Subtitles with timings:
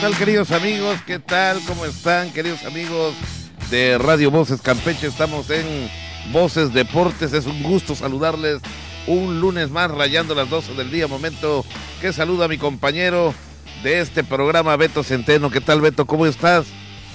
[0.00, 1.00] tal queridos amigos?
[1.06, 1.58] ¿Qué tal?
[1.66, 3.14] ¿Cómo están queridos amigos
[3.68, 5.08] de Radio Voces Campeche?
[5.08, 5.90] Estamos en
[6.30, 7.32] Voces Deportes.
[7.32, 8.60] Es un gusto saludarles
[9.08, 11.08] un lunes más rayando las 12 del día.
[11.08, 11.64] Momento
[12.00, 13.34] que saluda a mi compañero
[13.82, 15.50] de este programa, Beto Centeno.
[15.50, 16.06] ¿Qué tal Beto?
[16.06, 16.66] ¿Cómo estás?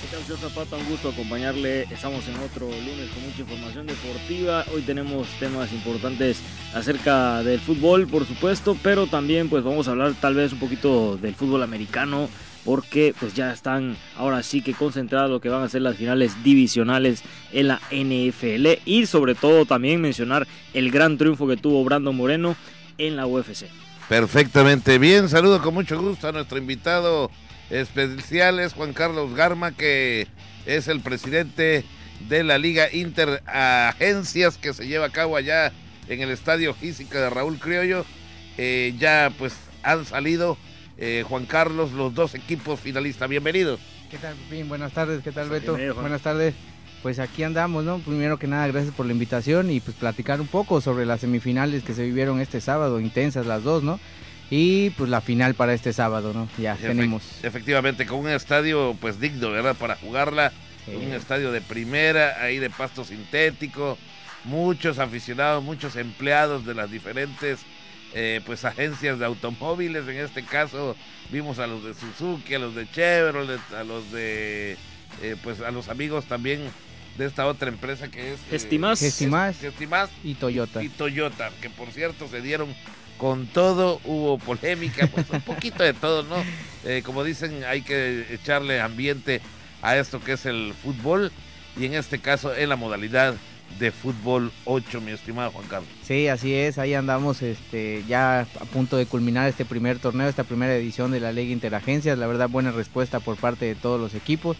[0.01, 0.75] ¿Qué tal, Zapata?
[0.75, 1.83] Un gusto acompañarle.
[1.83, 4.65] Estamos en otro lunes con mucha información deportiva.
[4.75, 6.39] Hoy tenemos temas importantes
[6.73, 11.15] acerca del fútbol, por supuesto, pero también pues vamos a hablar tal vez un poquito
[11.15, 12.27] del fútbol americano
[12.65, 16.43] porque pues ya están ahora sí que concentrados lo que van a ser las finales
[16.43, 22.15] divisionales en la NFL y sobre todo también mencionar el gran triunfo que tuvo Brandon
[22.15, 22.55] Moreno
[22.97, 23.65] en la UFC.
[24.09, 27.31] Perfectamente bien, saludo con mucho gusto a nuestro invitado
[27.69, 30.27] especial, es Juan Carlos Garma, que
[30.65, 31.83] es el presidente
[32.27, 35.71] de la Liga Interagencias que se lleva a cabo allá
[36.07, 38.05] en el Estadio Física de Raúl Criollo.
[38.57, 40.57] Eh, ya pues han salido
[41.03, 43.27] eh, Juan Carlos, los dos equipos finalistas.
[43.27, 43.81] Bienvenidos.
[44.09, 44.69] ¿Qué tal, Pepín?
[44.69, 45.77] Buenas tardes, ¿qué tal, Beto?
[45.95, 46.53] Buenas tardes.
[47.01, 47.99] Pues aquí andamos, ¿no?
[47.99, 51.83] Primero que nada, gracias por la invitación y pues platicar un poco sobre las semifinales
[51.83, 53.99] que se vivieron este sábado, intensas las dos, ¿no?
[54.49, 56.47] Y pues la final para este sábado, ¿no?
[56.57, 57.43] Ya tenemos.
[57.43, 59.75] Efectivamente, con un estadio pues digno, ¿verdad?
[59.75, 60.53] Para jugarla.
[60.87, 63.97] Un estadio de primera, ahí de pasto sintético.
[64.45, 67.59] Muchos aficionados, muchos empleados de las diferentes
[68.13, 70.07] eh, pues agencias de automóviles.
[70.07, 70.95] En este caso
[71.31, 74.77] vimos a los de Suzuki, a los de Chevrolet, a los de
[75.21, 76.61] eh, pues a los amigos también
[77.17, 79.01] de esta otra empresa que es Estimas,
[79.63, 79.71] eh,
[80.23, 80.83] y Toyota.
[80.83, 82.73] Y Toyota, que por cierto se dieron
[83.17, 86.35] con todo, hubo polémica, pues un poquito de todo, ¿no?
[87.05, 89.39] como dicen, hay que echarle ambiente
[89.81, 91.31] a esto que es el fútbol
[91.77, 93.35] y en este caso en la modalidad
[93.79, 95.89] de fútbol 8, mi estimado Juan Carlos.
[96.03, 100.43] Sí, así es, ahí andamos este, ya a punto de culminar este primer torneo, esta
[100.43, 104.15] primera edición de la Liga Interagencias, la verdad buena respuesta por parte de todos los
[104.15, 104.57] equipos.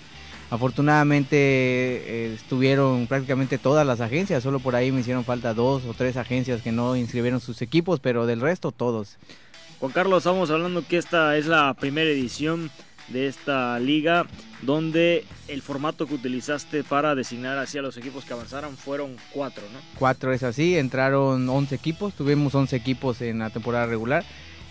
[0.49, 5.93] Afortunadamente eh, estuvieron prácticamente todas las agencias, solo por ahí me hicieron falta dos o
[5.93, 9.17] tres agencias que no inscribieron sus equipos, pero del resto todos.
[9.79, 12.69] Juan Carlos, estamos hablando que esta es la primera edición
[13.09, 14.25] de esta liga,
[14.61, 19.79] donde el formato que utilizaste para designar hacia los equipos que avanzaron fueron cuatro, ¿no?
[19.99, 24.23] Cuatro es así, entraron 11 equipos, tuvimos 11 equipos en la temporada regular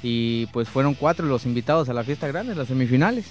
[0.03, 3.27] y pues fueron cuatro los invitados a la fiesta grande, las semifinales.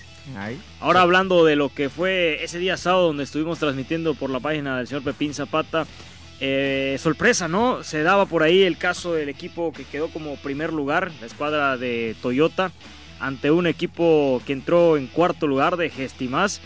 [0.79, 4.77] Ahora hablando de lo que fue ese día sábado donde estuvimos transmitiendo por la página
[4.77, 5.85] del señor Pepín Zapata,
[6.39, 7.83] eh, sorpresa, ¿no?
[7.83, 11.77] Se daba por ahí el caso del equipo que quedó como primer lugar, la escuadra
[11.77, 12.71] de Toyota
[13.21, 16.61] ante un equipo que entró en cuarto lugar de Gestimás,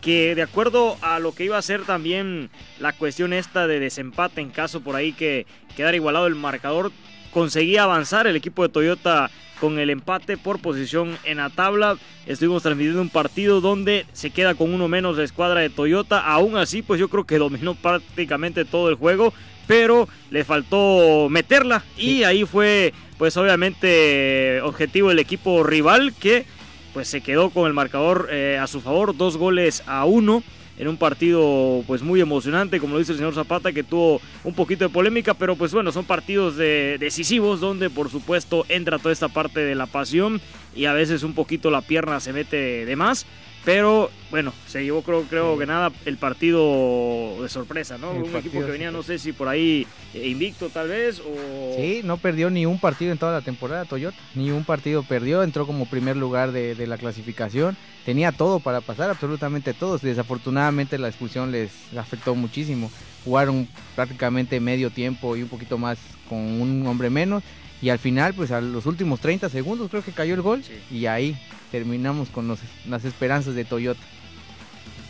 [0.00, 2.50] que de acuerdo a lo que iba a ser también
[2.80, 5.46] la cuestión esta de desempate en caso por ahí que
[5.76, 6.90] quedara igualado el marcador,
[7.32, 9.30] conseguía avanzar el equipo de Toyota
[9.60, 11.98] con el empate por posición en la tabla.
[12.26, 16.20] Estuvimos transmitiendo un partido donde se queda con uno menos la escuadra de Toyota.
[16.20, 19.34] Aún así, pues yo creo que dominó prácticamente todo el juego,
[19.66, 26.46] pero le faltó meterla y ahí fue pues obviamente objetivo el equipo rival que
[26.94, 30.42] pues se quedó con el marcador eh, a su favor, dos goles a uno
[30.78, 34.54] en un partido pues muy emocionante, como lo dice el señor Zapata, que tuvo un
[34.54, 39.28] poquito de polémica, pero pues bueno, son partidos decisivos donde por supuesto entra toda esta
[39.28, 40.40] parte de la pasión
[40.74, 43.26] y a veces un poquito la pierna se mete de más,
[43.64, 48.12] pero bueno, se llevó creo, creo que nada el partido de sorpresa, ¿no?
[48.12, 51.76] un equipo que venía, no sé si por ahí eh, invicto tal vez o...
[51.76, 55.42] Sí, no perdió ni un partido en toda la temporada Toyota, ni un partido perdió,
[55.42, 60.96] entró como primer lugar de, de la clasificación, tenía todo para pasar, absolutamente todos, desafortunadamente
[60.98, 62.90] la expulsión les afectó muchísimo,
[63.24, 65.98] jugaron prácticamente medio tiempo y un poquito más
[66.28, 67.42] con un hombre menos
[67.82, 71.06] y al final, pues a los últimos 30 segundos creo que cayó el gol y
[71.06, 71.38] ahí
[71.70, 72.48] terminamos con
[72.86, 74.00] las esperanzas de Toyota.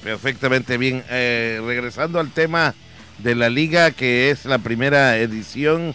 [0.03, 1.05] Perfectamente bien.
[1.11, 2.75] Eh, regresando al tema
[3.19, 5.95] de la liga, que es la primera edición,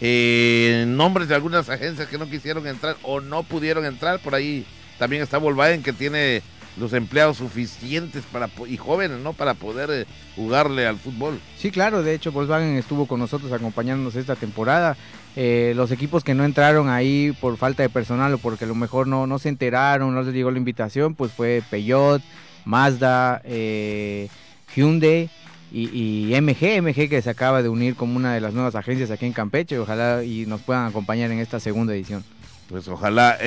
[0.00, 4.20] eh, nombres de algunas agencias que no quisieron entrar o no pudieron entrar.
[4.20, 4.66] Por ahí
[4.98, 6.42] también está Volkswagen, que tiene
[6.76, 9.32] los empleados suficientes para y jóvenes, ¿no?
[9.32, 11.40] Para poder eh, jugarle al fútbol.
[11.56, 14.96] Sí, claro, de hecho Volkswagen estuvo con nosotros acompañándonos esta temporada.
[15.36, 18.74] Eh, los equipos que no entraron ahí por falta de personal o porque a lo
[18.74, 22.22] mejor no, no se enteraron, no les llegó la invitación, pues fue Peugeot,
[22.64, 24.28] Mazda, eh,
[24.74, 25.28] Hyundai
[25.70, 29.26] y, MG, MG que se acaba de unir como una de las nuevas agencias aquí
[29.26, 32.24] en Campeche, ojalá y nos puedan acompañar en esta segunda edición.
[32.70, 33.38] Pues ojalá,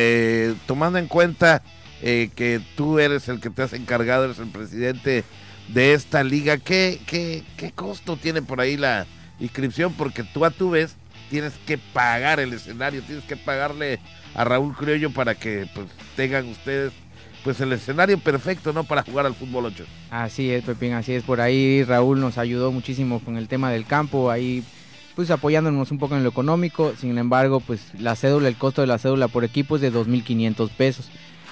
[0.68, 1.64] tomando en cuenta
[2.02, 5.24] eh, que tú eres el que te has encargado, eres el presidente
[5.68, 6.58] de esta liga.
[6.58, 9.06] ¿Qué, qué, qué costo tiene por ahí la
[9.40, 9.94] inscripción?
[9.94, 10.96] Porque tú a tu vez
[11.30, 14.00] tienes que pagar el escenario, tienes que pagarle
[14.36, 16.94] a Raúl Criollo para que pues, tengan ustedes
[17.44, 18.84] pues el escenario perfecto, ¿no?
[18.84, 19.86] Para jugar al fútbol 8.
[20.12, 21.24] Así es, Pepín, así es.
[21.24, 24.64] Por ahí Raúl nos ayudó muchísimo con el tema del campo, ahí
[25.16, 26.94] pues apoyándonos un poco en lo económico.
[27.00, 30.70] Sin embargo, pues la cédula, el costo de la cédula por equipo es de 2.500
[30.70, 31.10] pesos.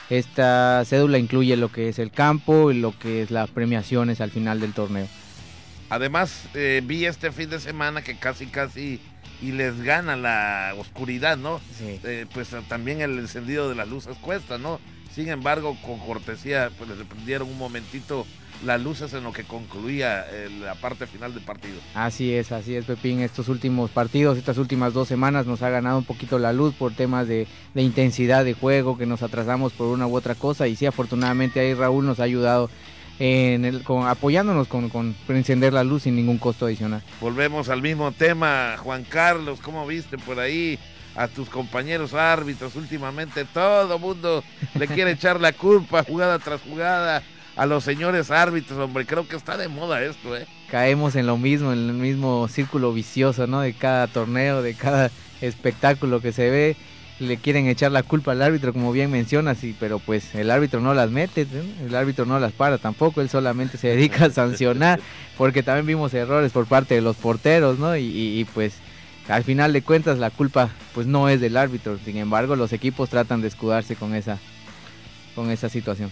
[0.09, 4.31] Esta cédula incluye lo que es el campo y lo que es las premiaciones al
[4.31, 5.07] final del torneo.
[5.89, 8.99] Además, eh, vi este fin de semana que casi, casi
[9.41, 11.59] y les gana la oscuridad, ¿no?
[11.77, 11.99] Sí.
[12.03, 14.79] Eh, pues también el encendido de las luces cuesta, ¿no?
[15.13, 18.25] Sin embargo, con cortesía, pues les prendieron un momentito
[18.65, 21.75] las luces en lo que concluía eh, la parte final del partido.
[21.93, 23.21] Así es, así es, Pepín.
[23.21, 26.93] Estos últimos partidos, estas últimas dos semanas nos ha ganado un poquito la luz por
[26.93, 30.67] temas de, de intensidad de juego, que nos atrasamos por una u otra cosa.
[30.67, 32.69] Y sí, afortunadamente ahí Raúl nos ha ayudado
[33.19, 37.01] en el, con, apoyándonos con, con encender la luz sin ningún costo adicional.
[37.19, 40.79] Volvemos al mismo tema, Juan Carlos, ¿cómo viste por ahí?
[41.15, 44.43] a tus compañeros árbitros últimamente todo mundo
[44.75, 47.23] le quiere echar la culpa jugada tras jugada
[47.57, 50.45] a los señores árbitros, hombre, creo que está de moda esto, ¿eh?
[50.69, 53.61] Caemos en lo mismo, en el mismo círculo vicioso, ¿no?
[53.61, 55.09] De cada torneo, de cada
[55.41, 56.77] espectáculo que se ve,
[57.19, 60.81] le quieren echar la culpa al árbitro, como bien mencionas, y, pero pues el árbitro
[60.81, 61.47] no las mete,
[61.85, 64.99] el árbitro no las para tampoco, él solamente se dedica a sancionar,
[65.37, 67.97] porque también vimos errores por parte de los porteros, ¿no?
[67.97, 68.75] Y, y, y pues
[69.27, 73.09] al final de cuentas la culpa pues no es del árbitro, sin embargo los equipos
[73.09, 74.37] tratan de escudarse con esa,
[75.35, 76.11] con esa situación.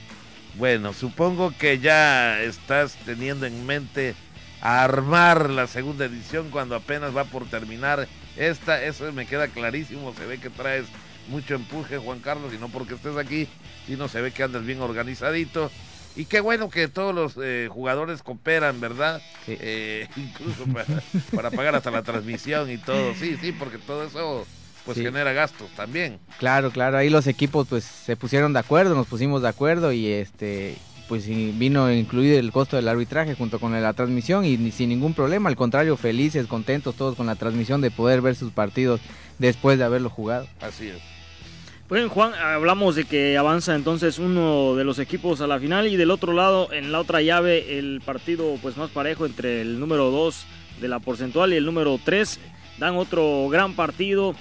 [0.58, 4.16] Bueno, supongo que ya estás teniendo en mente
[4.62, 8.08] armar la segunda edición cuando apenas va por terminar
[8.38, 10.86] esta, eso me queda clarísimo, se ve que traes
[11.30, 13.48] mucho empuje Juan Carlos y no porque estés aquí,
[13.88, 15.72] sino se ve que andas bien organizadito.
[16.18, 19.22] Y qué bueno que todos los eh, jugadores cooperan, ¿verdad?
[19.46, 19.58] Sí.
[19.60, 20.86] Eh, incluso para,
[21.36, 23.14] para, pagar hasta la transmisión y todo.
[23.16, 24.46] Sí, sí, porque todo eso
[24.86, 25.04] pues Sí.
[25.04, 26.20] genera gastos también.
[26.38, 30.08] Claro, claro, ahí los equipos pues se pusieron de acuerdo, nos pusimos de acuerdo y
[30.08, 35.14] este pues vino incluido el costo del arbitraje junto con la transmisión y sin ningún
[35.14, 39.02] problema, al contrario, felices, contentos todos con la transmisión de poder ver sus partidos
[39.38, 40.48] después de haberlo jugado.
[40.62, 40.98] Así es.
[41.88, 45.98] Pues Juan, hablamos de que avanza entonces uno de los equipos a la final y
[45.98, 50.10] del otro lado, en la otra llave, el partido pues más parejo entre el número
[50.10, 50.46] 2
[50.82, 52.40] de la porcentual y el número 3
[52.80, 54.36] dan otro gran partido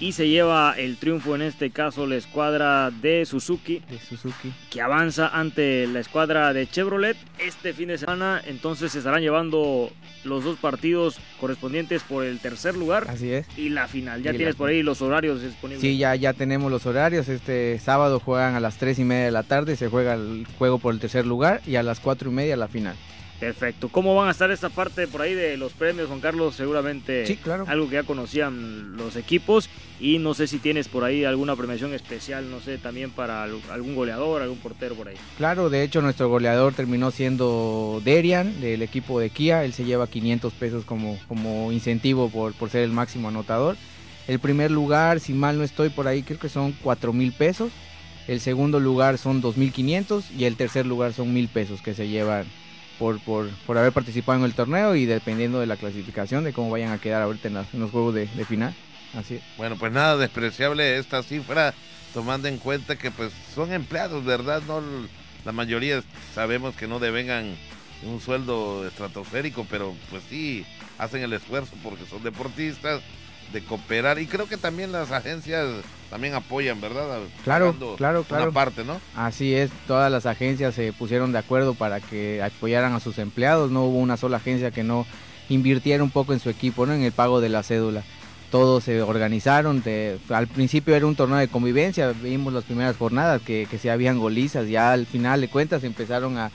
[0.00, 4.52] y se lleva el triunfo en este caso la escuadra de Suzuki De Suzuki.
[4.70, 8.42] que avanza ante la escuadra de Chevrolet este fin de semana.
[8.46, 9.90] Entonces se estarán llevando
[10.24, 13.46] los dos partidos correspondientes por el tercer lugar Así es.
[13.56, 14.22] y la final.
[14.22, 15.80] Ya Y tienes por ahí los horarios disponibles.
[15.82, 17.28] Sí, ya, ya tenemos los horarios.
[17.28, 20.78] Este sábado juegan a las 3 y media de la tarde, se juega el juego
[20.78, 22.96] por el tercer lugar y a las 4 y media la final.
[23.40, 23.88] Perfecto.
[23.88, 26.54] ¿Cómo van a estar esta parte por ahí de los premios, Juan Carlos?
[26.54, 27.64] Seguramente Sí, claro.
[27.68, 29.68] algo que ya conocían los equipos
[30.00, 33.60] y no sé si tienes por ahí alguna premiación especial, no sé, también para al-
[33.70, 35.16] algún goleador, algún portero por ahí.
[35.36, 40.06] Claro, de hecho nuestro goleador terminó siendo Derian del equipo de Kia, él se lleva
[40.06, 43.76] 500 pesos como, como incentivo por, por ser el máximo anotador.
[44.26, 47.70] El primer lugar, si mal no estoy por ahí, creo que son 4 mil pesos.
[48.26, 52.46] El segundo lugar son 2.500 y el tercer lugar son mil pesos que se llevan
[52.98, 56.70] por, por, por haber participado en el torneo y dependiendo de la clasificación, de cómo
[56.70, 58.74] vayan a quedar ahorita en, las- en los juegos de, final.
[59.14, 59.40] Así.
[59.56, 61.72] Bueno, pues nada despreciable esta cifra,
[62.12, 64.62] tomando en cuenta que pues son empleados, ¿verdad?
[64.66, 64.82] No
[65.44, 66.02] la mayoría
[66.34, 67.54] sabemos que no devengan
[68.04, 70.64] un sueldo estratosférico, pero pues sí
[70.98, 73.00] hacen el esfuerzo porque son deportistas
[73.54, 75.64] de cooperar y creo que también las agencias
[76.10, 77.20] también apoyan, ¿verdad?
[77.44, 78.52] Claro, Pagando claro, Una claro.
[78.52, 79.00] parte, ¿no?
[79.16, 83.70] Así es, todas las agencias se pusieron de acuerdo para que apoyaran a sus empleados,
[83.70, 85.06] no hubo una sola agencia que no
[85.48, 86.92] invirtiera un poco en su equipo, ¿no?
[86.92, 88.02] en el pago de la cédula.
[88.50, 93.40] Todos se organizaron, de- al principio era un torneo de convivencia, vimos las primeras jornadas
[93.42, 96.50] que, que se habían golizas, ya al final de cuentas empezaron a,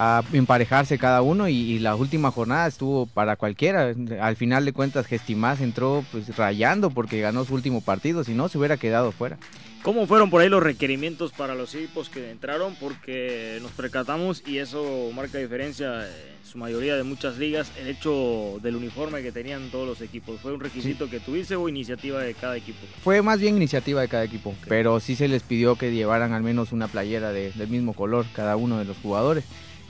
[0.00, 3.92] a emparejarse cada uno y, y la última jornada estuvo para cualquiera.
[4.20, 8.48] Al final de cuentas Gestimás entró pues rayando porque ganó su último partido, si no
[8.48, 9.38] se hubiera quedado fuera.
[9.82, 12.74] ¿Cómo fueron por ahí los requerimientos para los equipos que entraron?
[12.80, 18.58] Porque nos percatamos y eso marca diferencia en su mayoría de muchas ligas, el hecho
[18.62, 20.40] del uniforme que tenían todos los equipos.
[20.40, 22.78] ¿Fue un requisito que tuviste o iniciativa de cada equipo?
[23.04, 26.42] Fue más bien iniciativa de cada equipo, pero sí se les pidió que llevaran al
[26.42, 29.44] menos una playera de- del mismo color cada uno de los jugadores.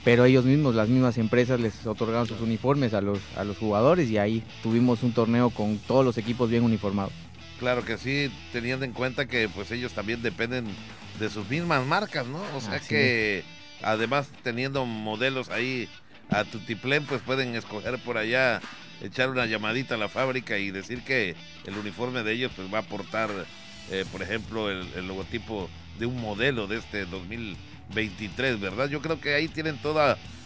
[0.09, 4.09] Pero ellos mismos, las mismas empresas les otorgaron sus uniformes a los, a los jugadores
[4.09, 7.13] y ahí tuvimos un torneo con todos los equipos bien uniformados.
[7.59, 10.65] Claro que sí, teniendo en cuenta que pues ellos también dependen
[11.19, 12.41] de sus mismas marcas, ¿no?
[12.57, 13.43] O sea Así que
[13.83, 15.87] además teniendo modelos ahí
[16.31, 18.61] a Tutiplén, pues pueden escoger por allá,
[19.03, 21.35] echar una llamadita a la fábrica y decir que
[21.65, 23.29] el uniforme de ellos pues va a aportar,
[23.91, 27.05] eh, por ejemplo, el, el logotipo de un modelo de este
[27.89, 28.89] 2023, ¿verdad?
[28.89, 29.99] Yo creo que ahí tienen todo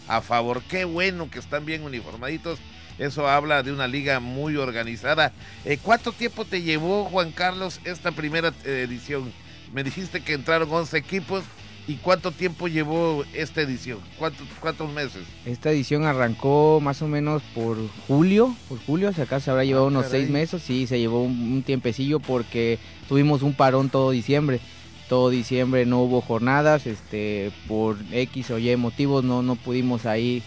[0.08, 0.62] a, favor.
[0.62, 2.58] Qué bueno que están bien uniformaditos.
[2.98, 5.32] Eso habla de una liga muy organizada.
[5.64, 9.32] Eh, ¿Cuánto tiempo te llevó, Juan Carlos, esta primera eh, edición?
[9.72, 11.44] Me dijiste que entraron 11 equipos.
[11.86, 13.98] ¿Y cuánto tiempo llevó esta edición?
[14.18, 15.22] ¿Cuántos, ¿Cuántos meses?
[15.44, 17.76] Esta edición arrancó más o menos por
[18.08, 21.22] julio, por julio, si acá se habrá llevado ah, unos seis meses, sí, se llevó
[21.22, 24.60] un, tiempecillo porque tuvimos un parón todo diciembre,
[25.08, 30.42] todo diciembre no hubo jornadas, este, por X o Y motivos no, no pudimos ahí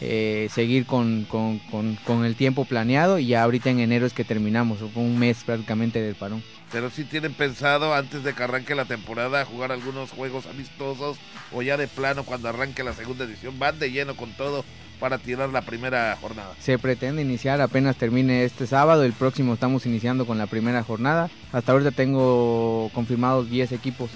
[0.00, 1.60] eh, seguir con, con,
[2.04, 5.44] con, el tiempo planeado y ya ahorita en enero es que terminamos, fue un mes
[5.44, 6.42] prácticamente del parón.
[6.72, 11.18] Pero si tienen pensado antes de que arranque la temporada jugar algunos juegos amistosos
[11.52, 14.64] o ya de plano cuando arranque la segunda edición, van de lleno con todo
[15.02, 16.54] para tirar la primera jornada.
[16.60, 21.28] Se pretende iniciar apenas termine este sábado, el próximo estamos iniciando con la primera jornada.
[21.50, 24.10] Hasta ahorita tengo confirmados 10 equipos,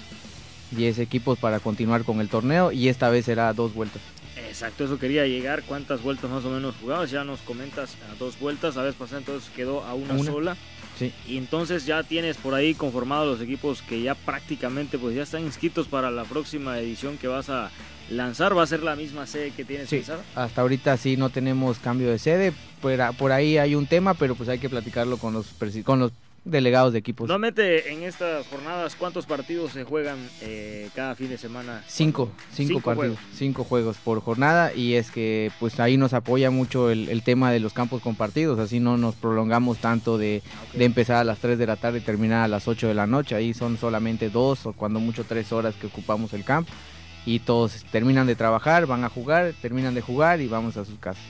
[0.71, 4.01] 10 equipos para continuar con el torneo y esta vez será dos vueltas.
[4.47, 5.63] Exacto, eso quería llegar.
[5.63, 7.11] ¿Cuántas vueltas más o menos jugabas?
[7.11, 8.77] Ya nos comentas a dos vueltas.
[8.77, 10.55] La vez pasada entonces quedó a una, sola.
[10.97, 11.13] Sí.
[11.27, 15.43] Y entonces ya tienes por ahí conformados los equipos que ya prácticamente pues ya están
[15.43, 17.69] inscritos para la próxima edición que vas a
[18.09, 18.57] lanzar.
[18.57, 20.03] ¿Va a ser la misma sede que tienes sí,
[20.35, 22.53] Hasta ahorita sí no tenemos cambio de sede.
[22.81, 26.11] Por, por ahí hay un tema, pero pues hay que platicarlo con los, con los
[26.49, 27.27] delegados de equipos.
[27.27, 31.83] Normalmente en estas jornadas, ¿cuántos partidos se juegan eh, cada fin de semana?
[31.87, 36.89] Cinco, cinco, partidos, cinco juegos por jornada y es que pues ahí nos apoya mucho
[36.89, 40.41] el, tema de los campos compartidos, así no nos prolongamos tanto de,
[40.73, 43.07] de, empezar a las 3 de la tarde y terminar a las 8 de la
[43.07, 46.71] noche, ahí son solamente dos o cuando mucho tres horas que ocupamos el campo
[47.25, 50.97] y todos terminan de trabajar, van a jugar, terminan de jugar y vamos a sus
[50.97, 51.21] casas.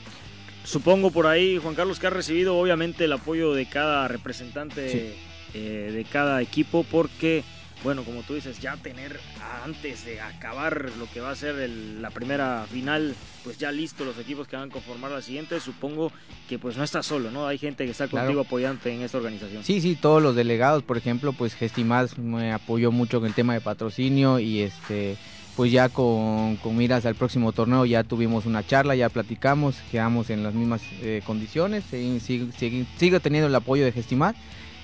[0.68, 5.16] Supongo por ahí, Juan Carlos, que ha recibido obviamente el apoyo de cada representante
[5.54, 7.46] eh, de cada equipo, porque,
[7.86, 9.18] bueno, como tú dices, ya tener
[9.64, 14.20] antes de acabar lo que va a ser la primera final, pues ya listo los
[14.20, 16.12] equipos que van a conformar la siguiente, supongo
[16.50, 17.48] que pues no estás solo, ¿no?
[17.48, 19.64] Hay gente que está contigo apoyante en esta organización.
[19.64, 23.54] Sí, sí, todos los delegados, por ejemplo, pues Gestimás me apoyó mucho en el tema
[23.54, 25.16] de patrocinio y este
[25.58, 30.44] pues ya con, miras al próximo torneo ya tuvimos una charla, ya platicamos, quedamos en
[30.44, 34.36] las mismas eh, condiciones, sigue, teniendo el apoyo de Gestimar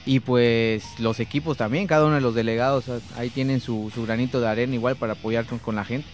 [0.03, 4.47] y pues los equipos también, cada uno de los delegados ahí tienen su, granito de
[4.47, 6.07] arena igual para apoyar con, la gente.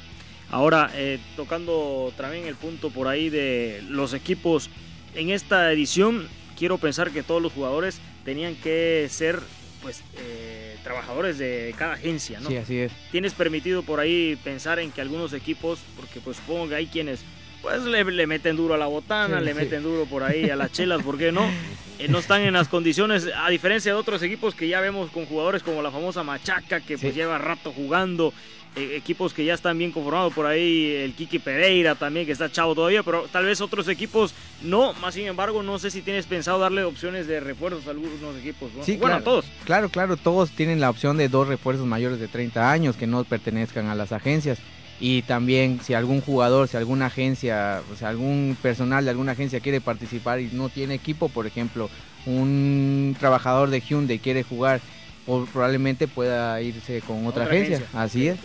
[0.52, 4.70] Ahora, eh, tocando también el punto por ahí de los equipos,
[5.16, 9.40] en esta edición quiero pensar que todos los jugadores tenían que ser
[9.82, 12.50] pues eh, trabajadores de cada agencia, ¿no?
[12.50, 12.92] Sí, así es.
[13.12, 17.24] ¿Tienes permitido por ahí pensar en que algunos equipos, porque pues supongo que hay quienes
[17.62, 21.04] pues le, meten duro a la botana, le meten duro por ahí a las chelas,
[21.04, 21.48] ¿por qué no?
[22.00, 25.28] Eh, no están en las condiciones, a diferencia de otros equipos que ya vemos con
[25.28, 28.34] jugadores como la famosa Machaca, que pues lleva rato jugando,
[28.76, 32.76] equipos que ya están bien conformados por ahí, el Kiki Pereira también, que está chavo
[32.76, 36.60] todavía, pero tal vez otros equipos no, más sin embargo, no sé si tienes pensado
[36.60, 38.72] darle opciones de refuerzos a algunos equipos.
[38.84, 39.46] Sí, bueno, a todos.
[39.66, 43.24] Claro, claro, todos tienen la opción de dos refuerzos mayores de 30 años que no
[43.24, 44.60] pertenezcan a las agencias.
[45.02, 49.62] Y también si algún jugador, si alguna agencia, o sea, algún personal de alguna agencia
[49.62, 51.90] quiere participar y no tiene equipo, por ejemplo,
[52.26, 54.82] un trabajador de Hyundai quiere jugar,
[55.52, 57.84] probablemente pueda irse con otra, agencia.
[57.94, 58.40] Así es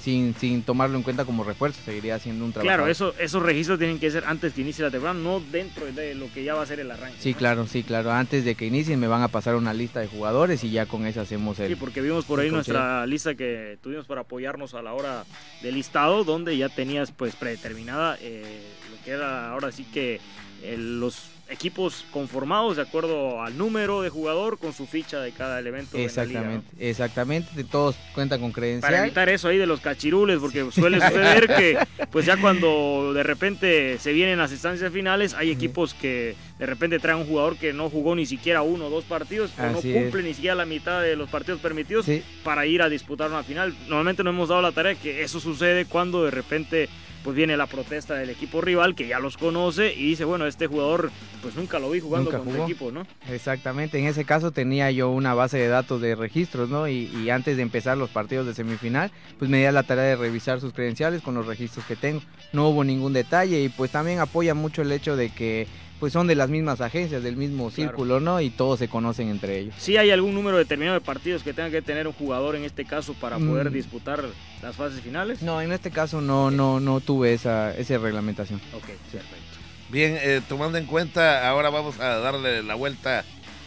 [0.00, 2.66] sin, sin tomarlo en cuenta como refuerzo, seguiría siendo un trabajo.
[2.66, 6.14] Claro, eso, esos registros tienen que ser antes que inicie la temporada, no dentro de
[6.14, 7.18] lo que ya va a ser el arranque.
[7.20, 8.10] Sí, claro, sí, claro.
[8.12, 11.06] Antes de que inicien me van a pasar una lista de jugadores y ya con
[11.06, 11.68] esa hacemos el...
[11.68, 15.24] Sí, porque vimos por ahí nuestra lista que tuvimos para apoyarnos a la hora
[15.62, 20.20] del listado, donde ya tenías pues predeterminada eh, lo que era ahora sí que
[20.62, 25.58] eh, los equipos conformados de acuerdo al número de jugador con su ficha de cada
[25.58, 25.98] elemento.
[25.98, 28.92] Exactamente, exactamente, todos cuentan con credencial.
[28.92, 31.78] Para evitar eso ahí de los cachirules, porque suele suceder que
[32.10, 36.98] pues ya cuando de repente se vienen las instancias finales, hay equipos que de repente
[36.98, 40.22] traen un jugador que no jugó ni siquiera uno o dos partidos, o no cumple
[40.22, 42.04] ni siquiera la mitad de los partidos permitidos
[42.44, 43.74] para ir a disputar una final.
[43.88, 46.90] Normalmente no hemos dado la tarea que eso sucede cuando de repente
[47.24, 50.66] pues viene la protesta del equipo rival que ya los conoce y dice, bueno, este
[50.66, 51.10] jugador
[51.42, 53.06] pues nunca lo vi jugando con su equipo, ¿no?
[53.30, 56.88] Exactamente, en ese caso tenía yo una base de datos de registros, ¿no?
[56.88, 60.16] Y, y, antes de empezar los partidos de semifinal, pues me di la tarea de
[60.16, 62.22] revisar sus credenciales con los registros que tengo.
[62.52, 65.66] No hubo ningún detalle y pues también apoya mucho el hecho de que
[66.00, 68.40] pues son de las mismas agencias, del mismo círculo, ¿no?
[68.40, 69.74] Y todos se conocen entre ellos.
[69.78, 72.86] ¿Sí hay algún número determinado de partidos que tenga que tener un jugador en este
[72.86, 73.74] caso para poder mm.
[73.74, 74.24] disputar
[74.62, 75.42] las fases finales?
[75.42, 78.62] No, en este caso no, no, no tuve esa, esa reglamentación.
[78.74, 79.58] Ok, perfecto.
[79.90, 83.22] Bien, eh, tomando en cuenta, ahora vamos a darle la vuelta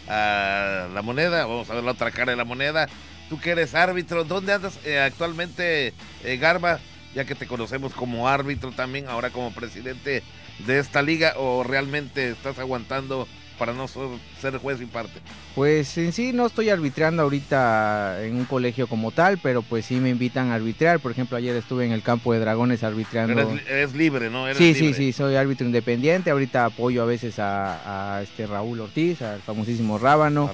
[0.08, 2.88] a la moneda, vamos a ver la otra cara de la moneda.
[3.28, 6.80] tú que eres árbitro, ¿dónde andas eh, actualmente, eh, Garba?
[7.14, 10.24] Ya que te conocemos como árbitro también, ahora como presidente
[10.66, 13.26] de esta liga, o realmente estás aguantando
[13.58, 15.20] para no ser juez y parte?
[15.54, 19.96] Pues en sí no estoy arbitrando ahorita en un colegio como tal, pero pues sí
[19.96, 20.98] me invitan a arbitrar.
[21.00, 23.56] Por ejemplo, ayer estuve en el campo de Dragones arbitrando.
[23.68, 24.52] Eres, libre, ¿no?
[24.54, 26.30] sí, sí, sí, soy árbitro independiente.
[26.30, 30.50] Ahorita apoyo a veces a, este Raúl Ortiz, al famosísimo Rábano.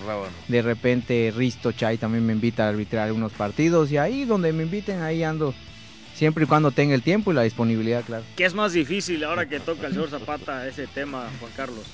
[0.49, 4.64] De repente Risto Chay también me invita a arbitrar unos partidos y ahí donde me
[4.64, 5.54] inviten, ahí ando
[6.21, 8.25] siempre y cuando tenga el tiempo y la disponibilidad, claro.
[8.37, 11.87] ¿Qué es más difícil ahora que toca el señor Zapata ese tema, Juan Carlos?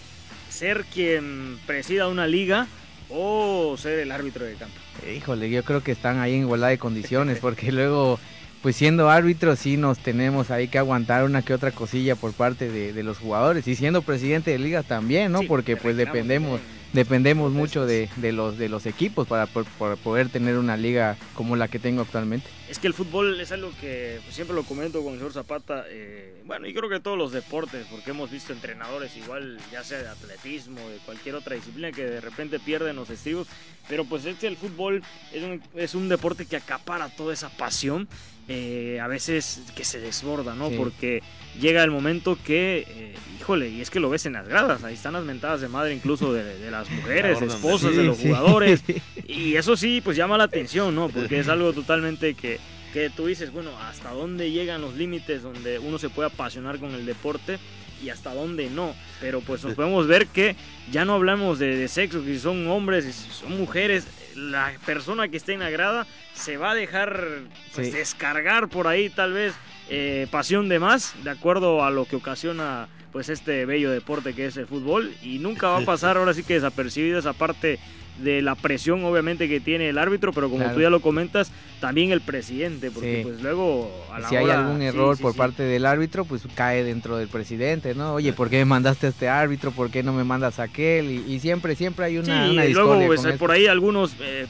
[0.50, 2.66] ser quien presida una liga
[3.08, 4.74] o ser el árbitro de campo?
[5.14, 8.18] Híjole, yo creo que están ahí en igualdad de condiciones, porque luego,
[8.62, 12.68] pues siendo árbitro, sí nos tenemos ahí que aguantar una que otra cosilla por parte
[12.68, 15.42] de, los jugadores, y siendo presidente de liga también, ¿no?
[15.42, 16.60] porque pues dependemos
[16.96, 21.78] dependemos mucho de, los, de los equipos para, poder tener una liga como la que
[21.78, 22.48] tengo actualmente.
[22.70, 25.84] Es que el fútbol es algo que pues, siempre lo comento con el señor Zapata,
[25.88, 29.98] eh, bueno, y creo que todos los deportes, porque hemos visto entrenadores igual, ya sea
[29.98, 33.46] de atletismo, de cualquier otra disciplina, que de repente pierden los estribos,
[33.88, 35.02] pero pues este el fútbol
[35.34, 38.08] es un, es un deporte que acapara toda esa pasión,
[38.48, 40.70] eh, a veces que se desborda, ¿no?
[40.70, 41.22] Porque
[41.60, 44.94] llega el momento que, eh, híjole, y es que lo ves en las gradas, ahí
[44.94, 48.82] están las mentadas de madre incluso de, las mujeres, esposas de los jugadores,
[49.28, 51.08] y eso sí, pues llama la atención, ¿no?
[51.08, 52.60] Porque es algo totalmente que,
[52.92, 56.94] que tú dices, bueno, hasta dónde llegan los límites donde uno se puede apasionar con
[56.94, 57.58] el deporte
[58.02, 58.94] y hasta dónde no.
[59.20, 60.56] Pero pues nos podemos ver que
[60.90, 65.36] ya no hablamos de, sexo, que si son hombres, si son mujeres, la persona que
[65.36, 67.26] esté en la grada se va a dejar
[67.74, 69.54] pues, descargar por ahí tal vez
[69.88, 74.46] eh, pasión de más, de acuerdo a lo que ocasiona pues este bello deporte que
[74.46, 77.78] es el fútbol y nunca va a pasar ahora sí que desapercibida esa parte
[78.18, 82.12] de la presión obviamente que tiene el árbitro, pero como tú ya lo comentas, también
[82.12, 86.24] el presidente, porque pues luego a la Si hay algún error por parte del árbitro,
[86.24, 88.14] pues cae dentro del presidente, ¿no?
[88.14, 89.70] Oye, ¿por qué me mandaste a este árbitro?
[89.70, 91.10] ¿Por qué no me mandas a aquel?
[91.10, 94.14] Y, siempre, siempre hay una, y luego pues, por ahí algunos...
[94.20, 94.46] Eh,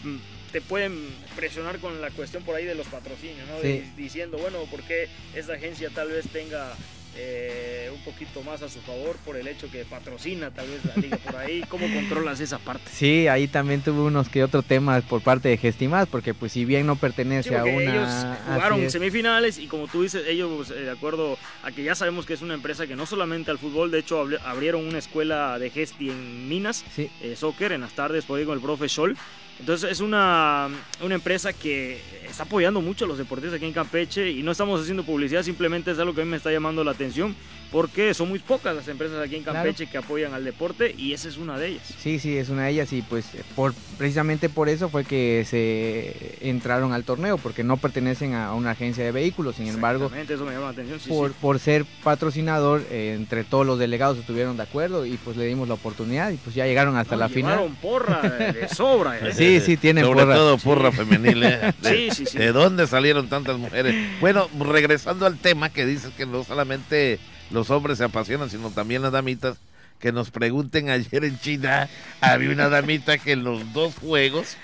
[0.53, 0.95] te pueden
[1.35, 3.61] presionar con la cuestión por ahí de los patrocinios, ¿no?
[3.95, 6.73] Diciendo, bueno, ¿por qué esta agencia tal vez tenga
[7.19, 10.95] eh, un poquito más a su favor por el hecho que patrocina tal vez la
[10.97, 11.63] liga por ahí.
[11.69, 12.91] ¿Cómo controlas esa parte?
[12.93, 16.65] Sí, ahí también tuve unos que otros temas por parte de Gestimas, porque pues si
[16.65, 17.83] bien no pertenece a una...
[17.83, 22.27] Ellos jugaron semifinales y como tú dices, ellos eh, de acuerdo a que ya sabemos
[22.27, 25.71] que es una empresa que no solamente al fútbol, de hecho abrieron una escuela de
[25.71, 29.17] Gesti en Minas, eh, soccer, en las tardes, por ahí con el profe Scholl.
[29.59, 30.69] Entonces es una,
[31.03, 34.81] una, empresa que está apoyando mucho a los deportistas aquí en Campeche y no estamos
[34.81, 37.35] haciendo publicidad, simplemente es algo que a mí me está llamando la atención
[37.71, 41.29] porque son muy pocas las empresas aquí en Campeche que apoyan al deporte y esa
[41.29, 41.95] es una de ellas.
[41.99, 46.39] Sí, sí, es una de ellas y pues por, precisamente por eso fue que se
[46.49, 50.53] entraron al torneo, porque no pertenecen a una agencia de vehículos, sin embargo, eso me
[50.53, 55.05] llama la atención, por, por ser patrocinador, eh, entre todos los delegados estuvieron de acuerdo
[55.05, 57.77] y pues le dimos la oportunidad y pues ya llegaron hasta la final.
[57.83, 59.19] porra de sobra.
[59.29, 59.33] ¿eh?
[59.33, 61.43] sí, sí, tienen Sobre todo porra femenil.
[61.43, 61.75] ¿eh?
[61.83, 62.39] sí, sí, sí.
[62.39, 63.95] ¿De dónde salieron tantas mujeres?
[64.21, 67.19] Bueno, regresando al tema que dices que no solamente
[67.51, 69.59] los hombres se apasionan, sino también las damitas.
[69.99, 71.89] Que nos pregunten ayer en China,
[72.21, 74.59] había una damita que en los dos juegos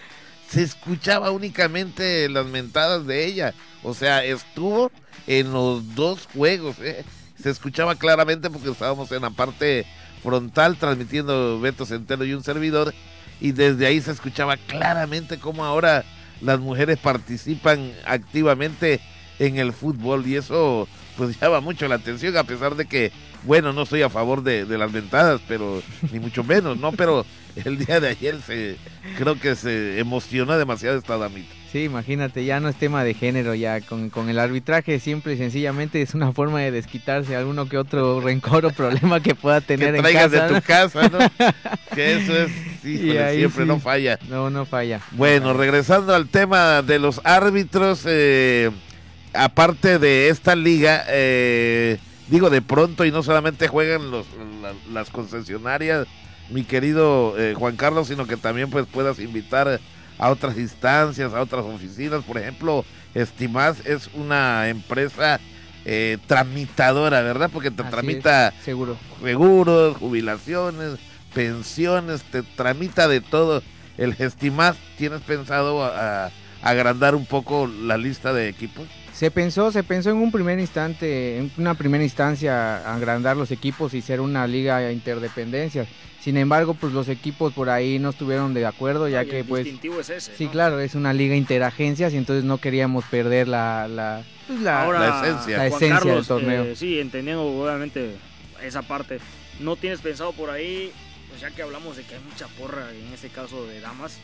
[0.53, 3.55] se escuchaba únicamente las mentadas de ella.
[3.83, 4.93] O sea, estuvo
[5.27, 6.77] en los dos juegos.
[6.81, 7.05] ¿eh?
[7.43, 9.87] Se escuchaba claramente porque estábamos en la parte
[10.23, 12.93] frontal transmitiendo Beto Centeno y un servidor.
[13.43, 16.05] Y desde ahí se escuchaba claramente cómo ahora
[16.41, 19.01] las mujeres participan activamente
[19.41, 20.25] en el fútbol.
[20.29, 23.11] Y eso pues llama mucho la atención, a pesar de que,
[23.43, 26.93] bueno, no estoy a favor de, las ventadas, pero ni mucho menos, ¿no?
[26.93, 27.27] Pero
[27.65, 28.77] el día de ayer se,
[29.17, 31.53] creo que se emocionó demasiado esta damita.
[31.73, 36.03] Sí, imagínate, ya no es tema de género, ya con, el arbitraje simple y sencillamente
[36.03, 40.01] es una forma de desquitarse alguno que otro rencor o problema que pueda tener que
[40.01, 41.19] traigas de tu casa, ¿no?
[41.95, 42.51] que eso es,
[42.83, 44.19] siempre no falla.
[44.29, 45.01] No, no falla.
[45.13, 48.71] Bueno, regresando al tema de los árbitros, eh,
[49.33, 51.97] aparte de esta liga, eh,
[52.29, 54.27] digo de pronto y no solamente juegan los,
[54.93, 56.07] las concesionarias,
[56.53, 59.81] mi querido eh, Juan Carlos, sino que también pues puedas invitar
[60.19, 62.23] a otras instancias, a otras oficinas.
[62.25, 62.85] Por ejemplo,
[63.15, 65.41] Estimás es una empresa
[65.85, 67.51] eh, tramitadora, ¿verdad?
[67.53, 68.97] Porque te tramita seguro.
[69.23, 70.99] seguros, jubilaciones,
[71.35, 73.63] pensiones, te tramita de todo.
[73.99, 76.31] El Gestimás, ¿tienes pensado a
[76.63, 78.87] agrandar un poco la lista de equipos?
[79.13, 83.95] Se pensó, se pensó en un primer instante, en una primera instancia agrandar los equipos
[83.95, 85.87] y ser una liga de interdependencias.
[86.21, 89.65] Sin embargo, pues los equipos por ahí no estuvieron de acuerdo, ya que el pues
[89.65, 90.51] distintivo es ese, sí, ¿no?
[90.53, 95.01] claro, es una liga interagencias y entonces no queríamos perder la la, pues, la- Ahora,
[95.01, 95.57] la esencia.
[95.59, 95.65] La
[96.15, 96.63] del torneo.
[96.65, 98.15] eh, sí, entendiendo obviamente
[98.63, 99.19] esa parte.
[99.61, 100.93] ¿No tienes pensado por ahí,
[101.29, 104.19] pues ya que hablamos de que hay mucha porra en este caso de damas,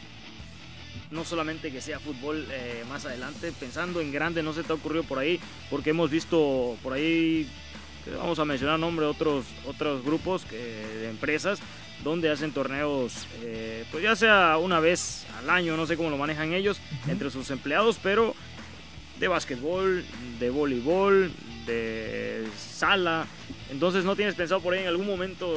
[1.10, 4.76] no solamente que sea fútbol eh, más adelante, pensando en grande, no se te ha
[4.76, 7.48] ocurrido por ahí, porque hemos visto por ahí,
[8.04, 11.60] que vamos a mencionar nombre otros, otros grupos que, de empresas
[12.04, 16.16] donde hacen torneos, eh, pues ya sea una vez al año, no sé cómo lo
[16.16, 18.34] manejan ellos, entre sus empleados, pero
[19.18, 20.04] de básquetbol,
[20.38, 21.32] de voleibol,
[21.66, 23.26] de sala.
[23.70, 25.54] Entonces no tienes pensado por ahí en algún momento,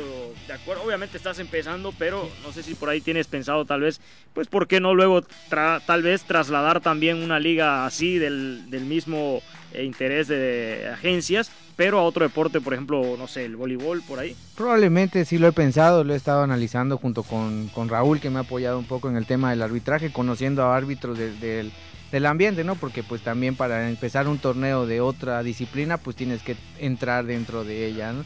[0.48, 4.02] de acuerdo, obviamente estás empezando, pero no sé si por ahí tienes pensado tal vez,
[4.34, 9.42] pues por qué no luego tal vez trasladar también una liga así del, del mismo
[9.74, 14.20] eh, interés de agencias, pero a otro deporte, por ejemplo, no sé, el voleibol por
[14.20, 14.36] ahí.
[14.58, 18.40] Probablemente sí lo he pensado, lo he estado analizando junto con, con Raúl, que me
[18.40, 21.72] ha apoyado un poco en el tema del arbitraje, conociendo a árbitros de- del-
[22.12, 22.76] del ambiente, ¿no?
[22.76, 27.64] Porque pues también para empezar un torneo de otra disciplina, pues tienes que entrar dentro
[27.64, 28.24] de ella, ¿no?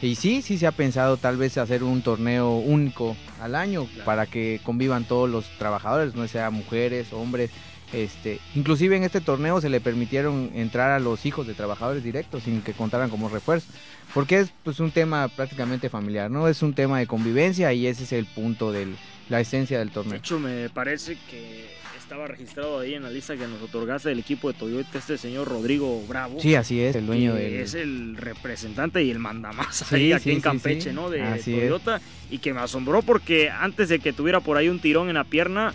[0.00, 4.04] Y sí, sí se ha pensado tal vez hacer un torneo único al año Claro.
[4.04, 7.50] para que convivan todos los trabajadores, no sea mujeres, hombres,
[7.92, 12.42] este, inclusive en este torneo se le permitieron entrar a los hijos de trabajadores directos
[12.44, 13.66] sin que contaran como refuerzo.
[14.14, 16.48] Porque es pues un tema prácticamente familiar, ¿no?
[16.48, 18.88] Es un tema de convivencia y ese es el punto de
[19.28, 20.14] la esencia del De torneo.
[20.16, 21.77] hecho, me parece que
[22.08, 25.46] estaba registrado ahí en la lista que nos otorgaste del equipo de Toyota este señor
[25.46, 26.40] Rodrigo Bravo.
[26.40, 27.52] Sí, así es, el dueño del...
[27.52, 30.96] es el representante y el mandamás Sí, ahí aquí en Campeche, sí.
[30.96, 31.10] ¿no?
[31.10, 31.60] De Así es.
[31.60, 32.00] Toyota.
[32.30, 35.24] Y que me asombró porque antes de que tuviera por ahí un tirón en la
[35.24, 35.74] pierna,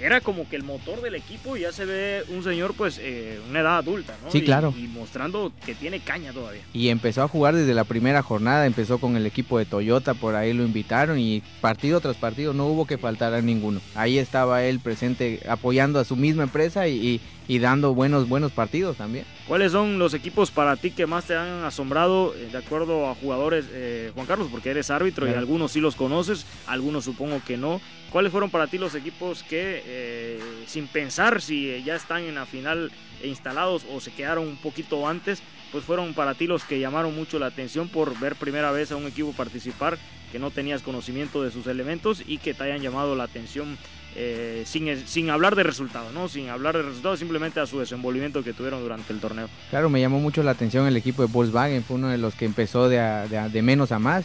[0.00, 3.38] que era como que el motor del equipo, ya se ve un señor, pues, eh,
[3.50, 4.30] una edad adulta, ¿no?
[4.30, 4.72] Sí, Y- claro.
[4.74, 6.62] Y mostrando que tiene caña todavía.
[6.72, 10.36] Y empezó a jugar desde la primera jornada, empezó con el equipo de Toyota, por
[10.36, 13.82] ahí lo invitaron y partido tras partido no hubo que faltar a ninguno.
[13.94, 18.52] Ahí estaba él presente apoyando a su misma empresa y, y- y dando buenos, buenos
[18.52, 19.24] partidos también.
[19.48, 23.16] ¿Cuáles son los equipos para ti que más te han asombrado eh, de acuerdo a
[23.16, 24.46] jugadores, eh, Juan Carlos?
[24.52, 27.80] Porque eres árbitro y algunos sí los conoces, algunos supongo que no.
[28.12, 32.46] ¿Cuáles fueron para ti los equipos que, eh, sin pensar si ya están en la
[32.46, 36.78] final e instalados o se quedaron un poquito antes, pues fueron para ti los que
[36.78, 39.98] llamaron mucho la atención por ver primera vez a un equipo participar
[40.30, 43.76] que no tenías conocimiento de sus elementos y que te hayan llamado la atención
[44.16, 46.28] eh, sin, sin hablar de resultados, ¿no?
[46.28, 49.48] Sin hablar de resultados, simplemente a su desenvolvimiento que tuvieron durante el torneo.
[49.70, 52.44] Claro, me llamó mucho la atención el equipo de Volkswagen, fue uno de los que
[52.44, 54.24] empezó de, de menos a más,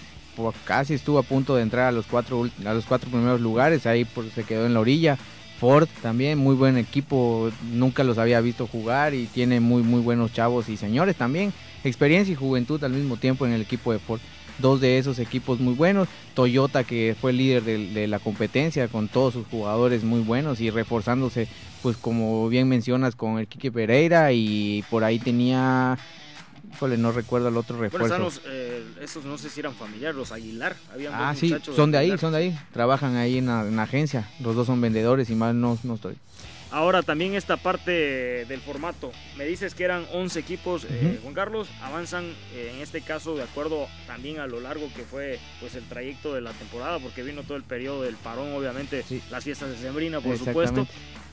[0.65, 4.05] casi estuvo a punto de entrar a los cuatro, a los cuatro primeros lugares, ahí
[4.33, 5.17] se quedó en la orilla.
[5.59, 10.33] Ford también, muy buen equipo, nunca los había visto jugar y tiene muy muy buenos
[10.33, 11.53] chavos y señores también,
[11.85, 14.19] experiencia y juventud al mismo tiempo en el equipo de Ford.
[14.59, 19.07] Dos de esos equipos muy buenos, Toyota que fue líder de, de la competencia con
[19.09, 21.47] todos sus jugadores muy buenos y reforzándose
[21.83, 25.97] pues como bien mencionas con el Quique Pereira y por ahí tenía,
[26.73, 28.17] híjole, no recuerdo el otro Bueno, refuerzo.
[28.17, 30.75] los, eh, estos no sé si eran familiares, los Aguilar.
[30.93, 33.83] Habían Ah, sí, son de ahí, son de ahí, trabajan ahí en la, en la
[33.83, 36.15] agencia, los dos son vendedores y mal no, no estoy.
[36.71, 39.11] Ahora también esta parte del formato.
[39.37, 41.19] Me dices que eran 11 equipos, eh.
[41.21, 41.69] Juan Carlos.
[41.81, 45.83] Avanzan eh, en este caso de acuerdo también a lo largo que fue pues el
[45.83, 49.21] trayecto de la temporada, porque vino todo el periodo del parón, obviamente, Sí.
[49.29, 50.87] las fiestas de Sembrina, por supuesto.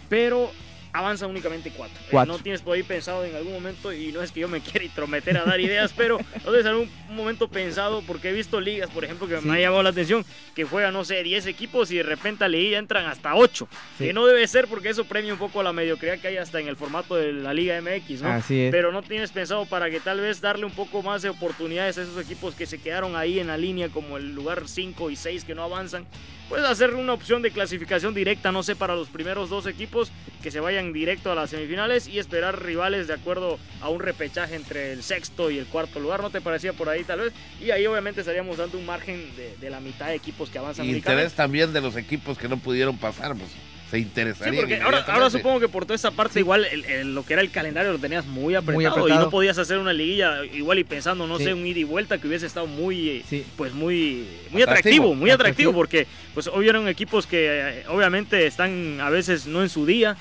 [0.09, 0.51] Pero
[0.93, 1.99] avanzan únicamente cuatro.
[2.03, 2.35] Eh, Cuatro.
[2.35, 4.85] no tienes por ahí pensado en algún momento, y no es que yo me quiera
[4.85, 9.05] intrometer a dar ideas, pero no tienes algún momento pensado, porque he visto ligas, por
[9.05, 9.47] ejemplo, que Sí.
[9.47, 10.25] me ha llamado la atención,
[10.55, 13.69] que juegan, no sé, 10 equipos y de repente a la liga entran hasta 8.
[13.99, 14.05] Sí.
[14.07, 16.69] Que no debe ser porque eso premia un poco la mediocridad que hay hasta en
[16.69, 18.29] el formato de la Liga MX, ¿no?
[18.31, 18.71] Así es.
[18.71, 22.03] Pero no tienes pensado para que tal vez darle un poco más de oportunidades a
[22.03, 25.45] esos equipos que se quedaron ahí en la línea como el lugar 5 y 6
[25.45, 26.07] que no avanzan.
[26.53, 30.13] Puedes hacer una opción de clasificación directa, no sé, para los primeros dos equipos
[30.43, 34.55] que se vayan directo a las semifinales y esperar rivales de acuerdo a un repechaje
[34.57, 37.33] entre el sexto y el cuarto lugar, ¿no te parecía por ahí tal vez?
[37.59, 40.85] Y ahí obviamente estaríamos dando un margen de, de la mitad de equipos que avanzan.
[40.85, 43.49] Y interés también de los equipos que no pudieron pasar, pues
[43.93, 44.61] se Sí, interesaría.
[44.61, 47.43] porque ahora, ahora supongo que por toda esta parte igual el- el- lo que era
[47.43, 49.25] el calendario lo tenías muy apretado, y apretado.
[49.27, 51.45] no podías hacer una liguilla igual y pensando, no Sí.
[51.45, 53.45] sé, un ida y vuelta que hubiese estado muy, Sí.
[53.57, 54.71] pues muy, muy Atractivo.
[54.71, 55.73] atractivo, muy atractivo, Atractivo.
[55.75, 57.49] porque pues obvio eran equipos que
[57.81, 60.17] eh, obviamente están a veces no en su día,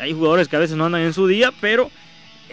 [0.00, 1.90] hay jugadores que a veces no andan en su día, pero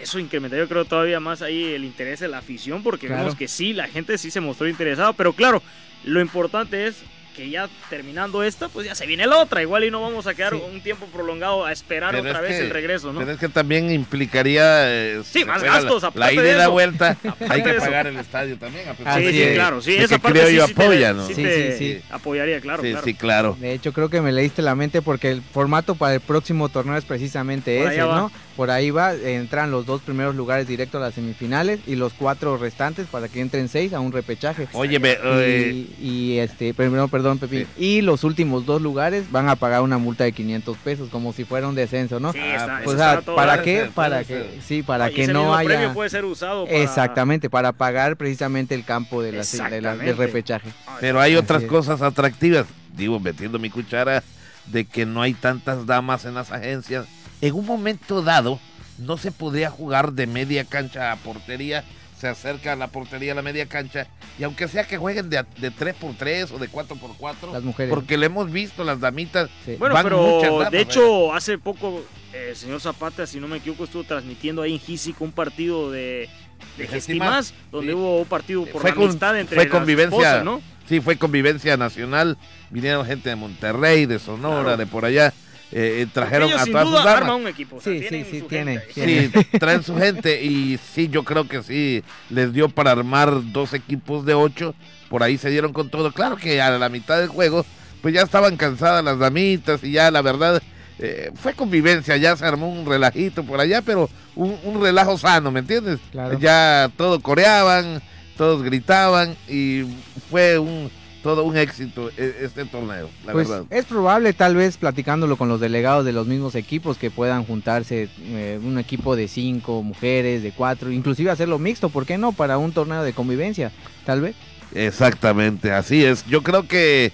[0.00, 3.22] eso incrementaría yo creo todavía más ahí el interés de la afición, porque Claro.
[3.22, 5.62] vemos que sí, la gente sí se mostró interesada, pero claro,
[6.04, 7.02] lo importante es
[7.40, 9.62] que ya terminando esta, pues ya se viene la otra.
[9.62, 12.58] Igual y no vamos a quedar un tiempo prolongado a esperar Pero otra es vez
[12.58, 13.20] que- el regreso, ¿no?
[13.20, 14.62] Pero es que también implicaría.
[14.92, 17.16] eh, Sí, más gastos, La, la ida de y la vuelta.
[17.48, 18.86] Hay que pagar el estadio también.
[18.88, 19.54] a Sí, sí, es.
[19.54, 21.26] claro, sí, esa que parte creo sí, yo sí te- apoya, ¿no?
[21.26, 21.44] sí Sí,
[21.78, 23.04] sí, apoyaría, claro, Sí, claro.
[23.06, 23.56] sí, claro.
[23.58, 26.96] De hecho, creo que me leíste la mente porque el formato para el próximo torneo
[26.96, 28.00] es precisamente Por ese.
[28.00, 28.30] ¿no?
[28.60, 32.58] Por ahí va, entran los dos primeros lugares directo a las semifinales y los cuatro
[32.58, 34.68] restantes para que entren seis a un repechaje.
[34.74, 37.66] Oye, me- eh, Y, y, este, primero, perdón, Pepín.
[37.78, 41.44] Y los últimos dos lugares van a pagar una multa de 500 pesos, como si
[41.46, 42.34] fuera un descenso, ¿no?
[42.34, 43.76] Sí, Ah, está, pues, eso o sea, está todo ¿para qué?
[43.78, 45.66] ser, Para que, sí, para que ese no mismo haya.
[45.70, 46.76] premio puede ser usado para...
[46.76, 50.68] Exactamente, para pagar precisamente el campo de la, de la- del repechaje.
[51.00, 52.66] Pero hay otras cosas atractivas.
[52.94, 54.22] Digo, metiendo mi cuchara
[54.66, 57.06] de que no hay tantas damas en las agencias.
[57.40, 58.58] En un momento dado,
[58.98, 61.84] no se podría jugar de media cancha a portería.
[62.18, 64.06] Se acerca a la portería a la media cancha.
[64.38, 67.52] Y aunque sea que jueguen de, de 3x3 o de 4x4.
[67.52, 67.88] Las mujeres.
[67.88, 69.48] Porque le hemos visto las damitas.
[69.64, 69.76] Sí.
[69.78, 72.02] Bueno, Van muchas pero damas, de hecho, hace poco,
[72.34, 76.28] eh, señor Zapata, si no me equivoco, estuvo transmitiendo ahí en Gisico un partido de,
[76.76, 77.98] de Gestimás, donde sí.
[77.98, 80.18] hubo un partido por Fue la con- amistad entre fue las convivencia.
[80.18, 80.60] esposas, ¿no?
[80.90, 82.36] Sí, fue convivencia nacional.
[82.68, 84.76] Vinieron gente de Monterrey, de Sonora, Claro.
[84.76, 85.32] de por allá.
[85.72, 87.76] Eh, eh, trajeron Ellos a sin todas sus arman un equipo.
[87.76, 89.30] o sea, Sí, sí, tienen sí, su tiene, tiene.
[89.30, 93.72] Sí, traen su gente y sí, yo creo que sí, les dio para armar dos
[93.74, 94.74] equipos de ocho,
[95.08, 96.12] por ahí se dieron con todo.
[96.12, 97.64] Claro que a la mitad del juego,
[98.02, 100.60] pues ya estaban cansadas las damitas y ya la verdad
[100.98, 105.50] eh, fue convivencia, ya se armó un relajito por allá, pero un, un relajo sano,
[105.50, 105.98] ¿me entiendes?
[106.10, 106.38] Claro.
[106.38, 108.02] Ya todos coreaban,
[108.36, 109.84] todos gritaban y
[110.30, 110.90] fue un
[111.22, 113.66] todo un éxito eh, este torneo, la Pues verdad.
[113.70, 118.08] es probable, tal vez platicándolo con los delegados de los mismos equipos, que puedan juntarse
[118.20, 122.32] eh, un equipo de cinco mujeres, de cuatro, inclusive hacerlo mixto, ¿por qué no?
[122.32, 123.70] Para un torneo de convivencia,
[124.04, 124.34] tal vez.
[124.74, 126.24] Exactamente, así es.
[126.26, 127.12] Yo creo que eh,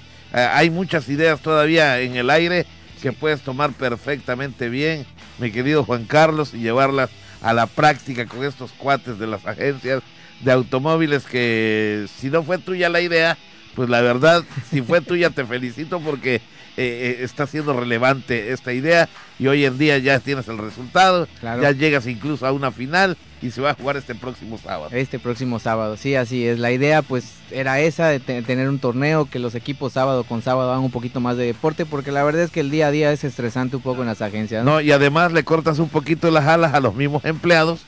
[0.53, 2.66] hay muchas ideas todavía en el aire
[3.03, 5.05] que puedes tomar perfectamente bien,
[5.38, 7.11] mi querido Juan Carlos, y llevarlas
[7.42, 10.03] a la práctica con estos cuates de las agencias
[10.42, 13.37] de automóviles que si no fue tuya la idea,
[13.76, 16.40] pues la verdad, si fue tuya te felicito porque eh,
[16.78, 19.08] eh, está siendo relevante esta idea
[19.38, 21.62] y hoy en día ya tienes el resultado, Claro.
[21.62, 24.88] ya llegas incluso a una final y se va a jugar este próximo sábado.
[24.92, 26.58] Este próximo sábado, sí, así es.
[26.58, 30.40] La idea pues era esa, de te- tener un torneo, que los equipos sábado con
[30.42, 32.90] sábado hagan un poquito más de deporte, porque la verdad es que el día a
[32.90, 34.64] día es estresante un poco en las agencias.
[34.64, 34.72] ¿no?
[34.72, 37.80] No, y además le cortas un poquito las alas a los mismos empleados,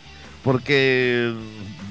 [0.44, 1.33] porque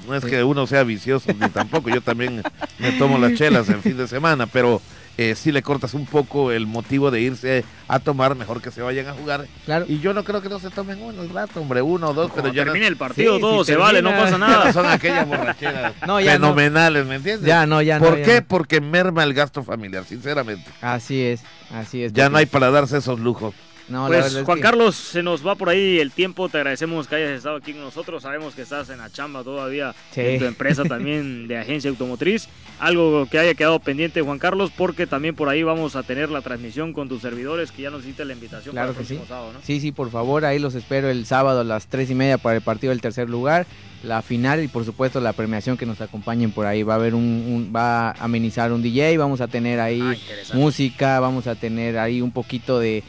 [0.08, 2.42] no es que uno sea vicioso, ni tampoco, yo también
[2.80, 4.82] me tomo las chelas en fin de semana, pero
[5.18, 8.82] eh, sí le cortas un poco el motivo de irse a tomar, mejor que se
[8.84, 9.48] vayan a jugar.
[9.66, 9.86] Claro.
[9.90, 12.28] Y yo no creo que no se tomen uno el rato, hombre, uno o dos,
[12.32, 14.38] pero Cuando ya no, termine el partido, Sí, todo si se vale, no termina- pasa
[14.38, 14.74] no nada.
[14.74, 16.48] son aquellas borracheras No, ya no.
[16.48, 17.48] fenomenales, ¿me entiendes?
[17.48, 18.06] Ya no, ya no.
[18.06, 18.42] ¿Por ya qué?
[18.42, 18.48] no.
[18.48, 20.70] Porque merma el gasto familiar, sinceramente.
[20.82, 21.42] Así es,
[21.74, 22.14] así es.
[22.14, 23.56] Ya no hay para darse esos lujos.
[23.90, 26.58] No, la Pues es Juan que- Carlos, se nos va por ahí el tiempo, te
[26.58, 30.20] agradecemos que hayas estado aquí con nosotros, sabemos que estás en la chamba todavía Sí.
[30.22, 35.08] en tu empresa también de agencia automotriz, algo que haya quedado pendiente Juan Carlos, porque
[35.08, 38.26] también por ahí vamos a tener la transmisión con tus servidores, que ya nos hiciste
[38.26, 39.22] la invitación Claro para el que sí.
[39.26, 39.60] sábado, ¿no?
[39.64, 42.58] Sí, sí, por favor, ahí los espero el sábado a las tres y media para
[42.58, 43.66] el partido del tercer lugar,
[44.04, 46.84] la final y por supuesto la premiación que nos acompañen por ahí.
[46.84, 50.16] Va a haber un, un- va a amenizar un DJ, vamos a tener ahí Ah,
[50.54, 53.04] música, vamos a tener ahí un poquito de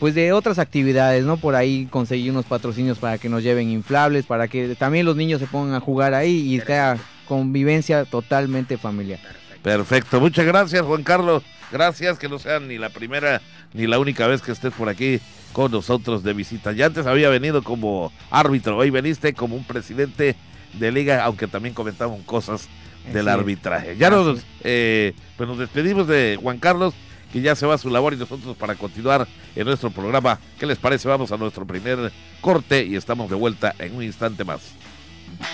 [0.00, 1.36] pues de otras actividades, ¿no?
[1.36, 5.40] Por ahí conseguir unos patrocinios para que nos lleven inflables, para que también los niños
[5.40, 6.96] se pongan a jugar ahí y sea
[7.28, 9.20] convivencia totalmente familiar.
[9.62, 13.42] Perfecto, muchas gracias Juan Carlos, gracias que no sea ni la primera
[13.74, 15.20] ni la única vez que estés por aquí
[15.52, 16.72] con nosotros de visita.
[16.72, 20.34] Ya antes había venido como árbitro, hoy veniste como un presidente
[20.78, 22.68] de liga, aunque también comentamos cosas
[23.12, 23.96] del Así arbitraje.
[23.98, 26.94] Ya nos, eh, pues nos despedimos de Juan Carlos,
[27.32, 30.38] que ya se va a su labor y nosotros para continuar en nuestro programa.
[30.58, 31.08] ¿Qué les parece?
[31.08, 34.60] Vamos a nuestro primer corte y estamos de vuelta en un instante más.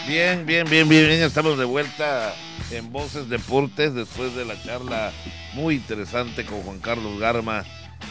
[0.06, 1.22] Bien, bien, bien, bien, bien.
[1.22, 2.34] Estamos de vuelta
[2.70, 5.12] en Voces Deportes después de la charla
[5.54, 7.64] muy interesante con Juan Carlos Garma,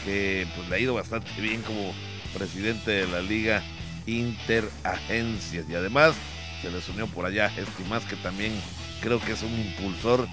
[0.04, 1.92] que pues le ha ido bastante bien como
[2.36, 3.62] presidente de la Liga
[4.06, 5.64] Interagencias.
[5.68, 6.14] Y además
[6.62, 8.52] se les unió por allá Estimás, que también
[9.00, 10.26] creo que es un impulsor.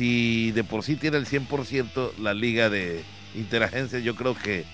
[0.00, 3.02] Si de por sí tiene el 100% la Liga de
[3.34, 4.64] Interagencias, yo creo que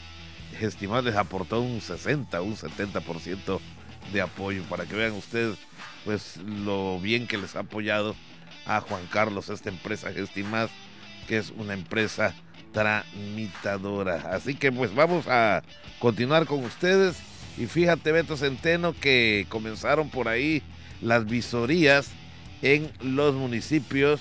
[0.61, 3.59] Estimás les aportó un 60, un 70%
[4.13, 4.63] de apoyo.
[4.71, 5.59] Para que vean ustedes
[6.05, 8.15] pues lo bien que les ha apoyado
[8.67, 10.71] a Juan Carlos esta empresa Gestimás
[11.27, 12.33] que es una empresa
[12.71, 15.65] tramitadora así que pues vamos a
[15.99, 17.17] continuar con ustedes.
[17.59, 20.63] Y fíjate Beto Centeno que comenzaron por ahí
[21.03, 22.13] las visorías
[22.63, 24.21] en los municipios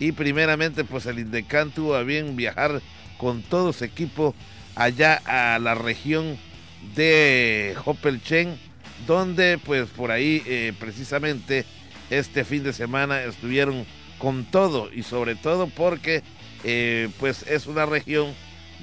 [0.00, 2.80] y primeramente pues el Indecán tuvo a bien viajar
[3.18, 4.34] con todo su equipo
[4.74, 6.36] allá a la región
[6.94, 8.58] de Hopelchen,
[9.06, 11.64] donde pues por ahí eh, precisamente
[12.10, 13.86] este fin de semana estuvieron
[14.18, 16.22] con todo y sobre todo porque
[16.64, 18.32] eh, pues es una región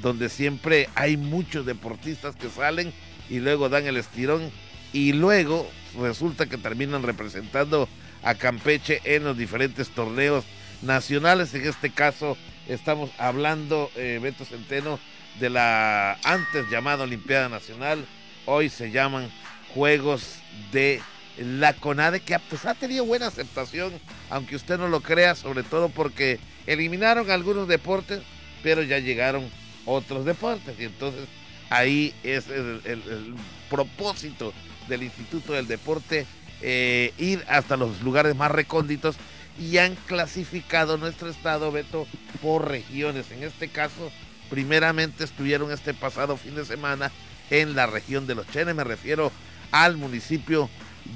[0.02, 2.94] donde siempre hay muchos deportistas que salen
[3.30, 4.50] y luego dan el estirón
[4.94, 5.70] y luego
[6.00, 7.88] resulta que terminan representando
[8.24, 10.46] a Campeche en los diferentes torneos
[10.82, 11.54] nacionales.
[11.54, 15.00] En este caso estamos hablando, eh, Beto Centeno,
[15.40, 18.06] de la antes llamada Olimpiada Nacional,
[18.46, 19.32] hoy se llaman
[19.74, 20.36] Juegos
[20.72, 21.02] de
[21.38, 23.94] la CONADE, que pues, ha tenido buena aceptación,
[24.30, 28.22] aunque usted no lo crea, sobre todo porque eliminaron algunos deportes,
[28.62, 29.50] pero ya llegaron
[29.86, 30.80] otros deportes.
[30.80, 31.28] Y entonces
[31.70, 33.36] ahí es el,
[33.70, 34.54] propósito
[34.90, 36.26] del Instituto del Deporte,
[36.62, 39.16] eh, ir hasta los lugares más recónditos
[39.60, 42.08] y han clasificado nuestro estado, Beto,
[42.42, 43.32] por regiones.
[43.32, 44.12] En este caso,
[44.50, 47.12] primeramente estuvieron este pasado fin de semana
[47.50, 49.32] en la región de los Chenes, me refiero
[49.72, 50.70] al municipio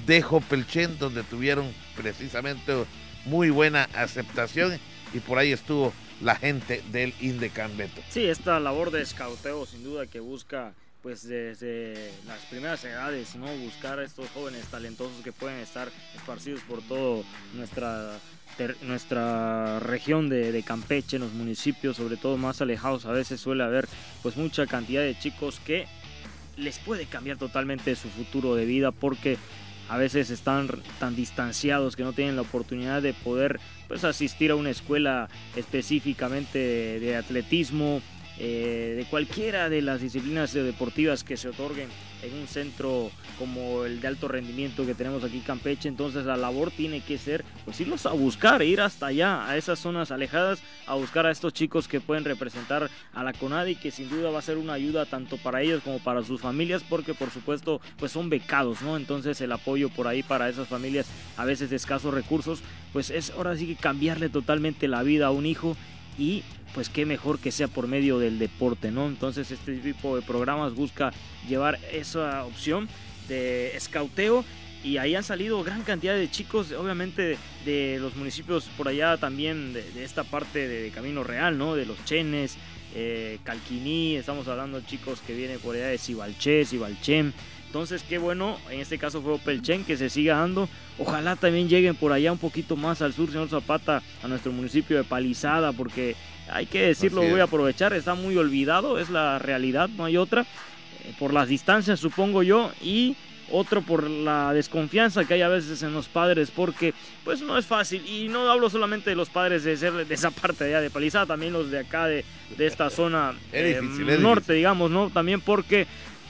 [0.05, 2.85] de Jopelchen, donde tuvieron precisamente
[3.25, 4.79] muy buena aceptación
[5.13, 8.01] y por ahí estuvo la gente del Indecan Beto.
[8.09, 10.73] Sí, esta labor de escauteo sin duda que busca
[11.05, 11.93] pues desde
[12.25, 13.45] las primeras edades, ¿no?
[13.57, 18.17] Buscar a estos jóvenes talentosos que pueden estar esparcidos por toda nuestra,
[18.81, 23.87] nuestra región de, Campeche, en los municipios, sobre todo más alejados, a veces suele haber
[24.23, 25.85] pues mucha cantidad de chicos que
[26.57, 29.37] les puede cambiar totalmente su futuro de vida porque
[29.89, 30.67] a veces están
[30.99, 36.99] tan distanciados que no tienen la oportunidad de poder pues, asistir a una escuela específicamente
[36.99, 38.01] de atletismo,
[38.37, 41.89] eh, de cualquiera de las disciplinas deportivas que se otorguen
[42.21, 45.87] en un centro como el de alto rendimiento que tenemos aquí en Campeche.
[45.87, 49.79] Entonces la labor tiene que ser pues irlos a buscar, ir hasta allá, a esas
[49.79, 54.09] zonas alejadas, a buscar a estos chicos que pueden representar a la CONADI, que sin
[54.09, 57.29] duda va a ser una ayuda tanto para ellos como para sus familias, porque por
[57.29, 58.97] supuesto pues son becados, ¿no?
[58.97, 63.31] Entonces el apoyo por ahí para esas familias a veces de escasos recursos, pues es
[63.31, 65.77] ahora sí que cambiarle totalmente la vida a un hijo
[66.17, 69.07] y pues qué mejor que sea por medio del deporte, ¿no?
[69.07, 71.13] Entonces este tipo de programas busca
[71.47, 72.89] llevar esa opción
[73.27, 74.43] de escauteo
[74.83, 79.73] y ahí han salido gran cantidad de chicos, obviamente de, los municipios por allá también,
[79.73, 81.75] de, esta parte de, Camino Real, ¿no?
[81.75, 82.57] De los Chenes,
[82.93, 87.33] eh, Calquiní, estamos hablando de chicos que vienen por allá de Sibalché, Sibalchem.
[87.75, 90.69] Entonces, qué bueno, en este caso fue Opelchen, que se siga dando.
[90.97, 94.95] Ojalá también lleguen por allá un poquito más al sur, señor Zapata, a nuestro municipio
[94.95, 96.15] de Palizada, porque
[96.49, 100.43] hay que decirlo, voy a aprovechar, está muy olvidado, es la realidad, no hay otra.
[100.43, 103.17] Eh, por las distancias, supongo yo, y
[103.51, 106.93] otro por la desconfianza que hay a veces en los padres, porque
[107.25, 108.07] pues no es fácil.
[108.07, 110.89] Y no hablo solamente de los padres de ser de esa parte de allá de
[110.89, 112.23] Palizada, también los de acá de,
[112.57, 113.81] esta zona eh,
[114.21, 115.09] norte, digamos, ¿no?
[115.09, 115.87] También porque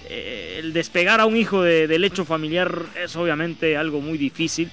[0.10, 4.70] eh, el despegar a un hijo del hecho familiar es obviamente algo muy difícil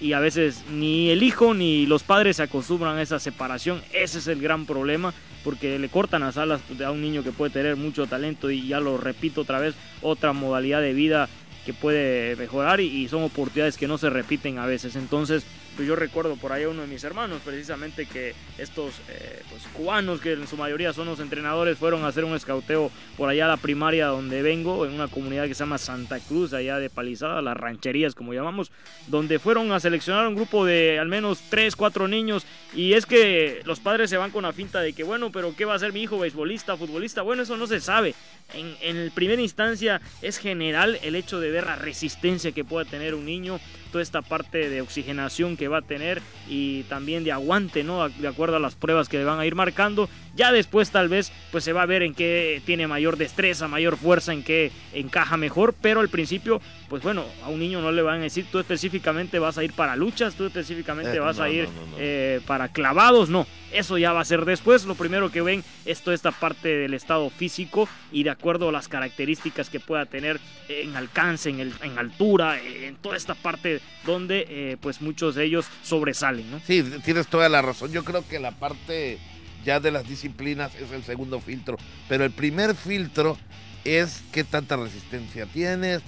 [0.00, 3.82] y a veces ni el hijo ni los padres se acostumbran a esa separación.
[3.92, 5.12] Ese es el gran problema
[5.44, 8.80] porque le cortan las alas a un niño que puede tener mucho talento y ya
[8.80, 11.28] lo repito otra vez, otra modalidad de vida
[11.64, 14.96] que puede mejorar y, son oportunidades que no se repiten a veces.
[14.96, 15.44] Entonces,
[15.78, 19.62] pues yo recuerdo por ahí a uno de mis hermanos, precisamente que estos eh, pues,
[19.72, 23.44] cubanos, que en su mayoría son los entrenadores, fueron a hacer un escauteo por allá
[23.44, 26.90] a la primaria donde vengo, en una comunidad que se llama Santa Cruz, allá de
[26.90, 28.72] Palizada, las rancherías como llamamos,
[29.06, 32.44] donde fueron a seleccionar un grupo de al menos 3, 4 niños.
[32.74, 35.64] Y es que los padres se van con la finta de que, bueno, pero ¿qué
[35.64, 36.18] va a ser mi hijo?
[36.18, 36.76] ¿Beisbolista?
[36.76, 37.22] ¿Futbolista?
[37.22, 38.16] Bueno, eso no se sabe.
[38.52, 43.14] En, en primera instancia es general el hecho de ver la resistencia que pueda tener
[43.14, 47.84] un niño toda esta parte de oxigenación que va a tener y también de aguante,
[47.84, 48.08] ¿no?
[48.08, 50.08] De acuerdo a las pruebas que le van a ir marcando.
[50.34, 53.96] Ya después tal vez pues se va a ver en qué tiene mayor destreza, mayor
[53.96, 58.02] fuerza, en qué encaja mejor, pero al principio pues bueno, a un niño no le
[58.02, 61.50] van a decir tú específicamente vas a ir para luchas, tú específicamente eh, vas a
[61.50, 63.46] ir eh, para clavados, no.
[63.72, 64.86] Eso ya va a ser después.
[64.86, 68.72] Lo primero que ven es toda esta parte del estado físico y de acuerdo a
[68.72, 74.46] las características que pueda tener en alcance, en, en altura, en toda esta parte donde
[74.48, 76.50] eh, pues muchos de ellos sobresalen.
[76.50, 76.60] ¿no?
[76.66, 77.92] Sí, tienes toda la razón.
[77.92, 79.18] Yo creo que la parte
[79.64, 81.76] ya de las disciplinas es el segundo filtro,
[82.08, 83.36] pero el primer filtro
[83.84, 86.02] es qué tanta resistencia tienes,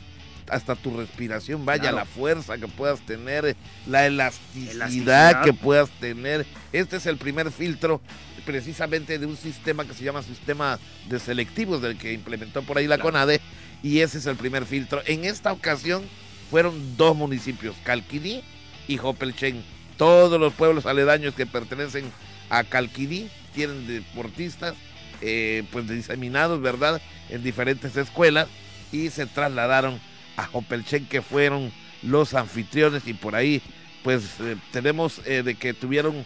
[0.48, 6.46] hasta tu respiración, vaya la fuerza que puedas tener, la elasticidad, que puedas tener.
[6.72, 8.00] Este es el primer filtro
[8.44, 10.78] precisamente de un sistema que se llama sistema
[11.08, 13.40] de selectivos del que implementó por ahí la CONADE
[13.82, 15.02] y ese es el primer filtro.
[15.06, 16.02] En esta ocasión
[16.50, 18.42] fueron dos municipios, Calquiní
[18.88, 19.62] y Hopelchen.
[19.96, 22.10] todos los pueblos aledaños que pertenecen
[22.48, 24.74] a Calquiní tienen deportistas
[25.20, 27.00] eh, pues diseminados, ¿verdad?
[27.28, 28.48] En diferentes escuelas
[28.90, 30.00] y se trasladaron
[30.36, 31.72] a Jopelchen que fueron
[32.02, 33.62] los anfitriones y por ahí
[34.02, 36.24] pues eh, tenemos eh, de que tuvieron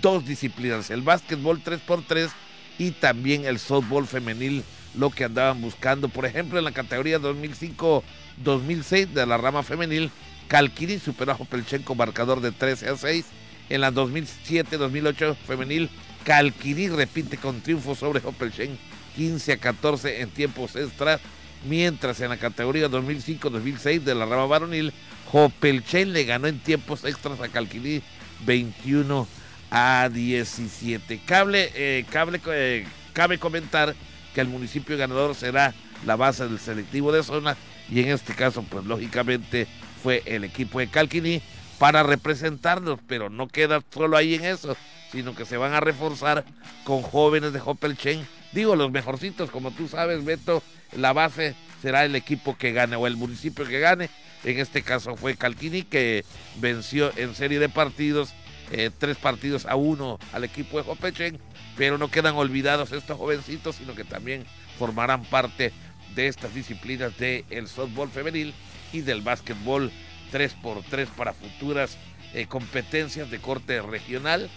[0.00, 2.30] dos disciplinas, el básquetbol 3x3
[2.78, 4.64] y también el softball femenil,
[4.94, 6.08] lo que andaban buscando.
[6.08, 10.10] Por ejemplo, en la categoría 2005-2006 de la rama femenil,
[10.48, 13.24] Calquini superó a Jopelchen con marcador de 13 a 6.
[13.68, 15.90] En la 2007-2008 femenil,
[16.24, 18.76] Calquini repite con triunfo sobre Hopelchen
[19.16, 21.20] 15 a 14 en tiempos extras,
[21.64, 24.92] mientras en la categoría 2005-2006 de la rama varonil,
[25.32, 28.02] Hopelchen le ganó en tiempos extras a Calquini
[28.44, 29.26] 21
[29.70, 31.20] a 17.
[31.24, 33.94] Cable, eh, cable, eh, cabe comentar
[34.34, 35.74] que el municipio ganador será
[36.04, 37.56] la base del selectivo de zona
[37.90, 39.66] y en este caso pues lógicamente
[40.02, 41.42] fue el equipo de Calquini
[41.78, 44.76] para representarnos, pero no queda solo ahí en eso,
[45.12, 46.44] sino que se van a reforzar
[46.84, 48.26] con jóvenes de Hopelchen.
[48.52, 50.62] Digo, los mejorcitos, como tú sabes, Beto,
[50.96, 54.10] la base será el equipo que gane o el municipio que gane.
[54.44, 56.24] En este caso fue Calquini que
[56.56, 58.34] venció en serie de partidos,
[58.70, 61.38] eh, tres partidos a uno al equipo de Hopelchen,
[61.76, 64.44] pero no quedan olvidados estos jovencitos, sino que también
[64.78, 65.72] formarán parte
[66.14, 68.54] de estas disciplinas del el softball femenil
[68.92, 69.90] y del básquetbol
[70.32, 71.96] 3x3 para futuras
[72.34, 74.48] eh, competencias de corte regional.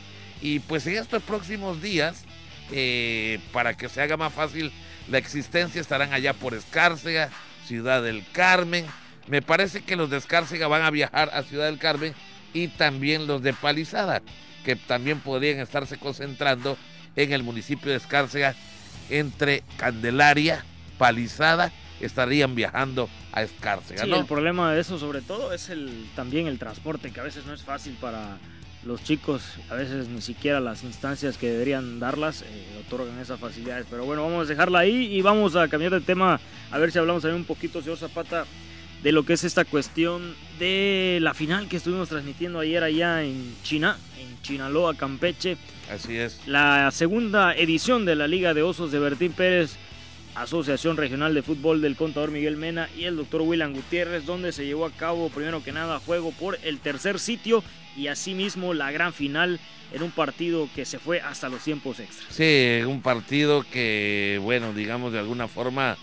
[0.41, 2.23] Y pues en estos próximos días,
[2.71, 4.71] eh, para que se haga más fácil
[5.09, 7.29] la existencia, estarán allá por Escárcega,
[7.65, 8.85] Ciudad del Carmen.
[9.27, 12.13] Me parece que los de Escárcega van a viajar a Ciudad del Carmen
[12.53, 14.21] y también los de Palizada,
[14.63, 16.77] que también podrían estarse concentrando
[17.15, 18.55] en el municipio de Escárcega
[19.09, 20.63] entre Candelaria,
[20.97, 24.03] Palizada, estarían viajando a Escárcega.
[24.03, 27.45] Sí, el problema de eso sobre todo es el también el transporte, que a veces
[27.45, 28.37] no es fácil para
[28.85, 33.85] los chicos, a veces ni siquiera las instancias que deberían darlas eh, otorgan esas facilidades.
[33.89, 36.39] Pero bueno, vamos a dejarla ahí y vamos a cambiar de tema,
[36.71, 38.45] a ver si hablamos también un poquito, señor Zapata,
[39.03, 43.53] de lo que es esta cuestión de la final que estuvimos transmitiendo ayer allá en
[43.63, 45.57] China, en Chinaloa, Campeche.
[45.91, 46.39] Así es.
[46.47, 49.77] La segunda edición de la Liga de Osos de Bertín Pérez
[50.35, 54.65] Asociación Regional de Fútbol del Contador Miguel Mena y el doctor William Gutiérrez, donde se
[54.65, 57.63] llevó a cabo primero que nada juego por el tercer sitio
[57.95, 59.59] y asimismo la gran final
[59.91, 62.33] en un partido que se fue hasta los tiempos extras.
[62.33, 65.97] Sí, un partido que, bueno, digamos de alguna forma,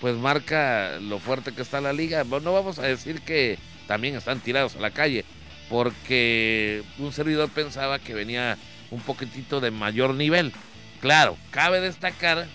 [0.00, 2.24] pues marca lo fuerte que está la liga.
[2.24, 5.24] No vamos a decir que también están tirados a la calle,
[5.68, 8.58] porque un servidor pensaba que venía
[8.90, 10.52] un poquitito de mayor nivel.
[11.00, 12.46] Claro, cabe destacar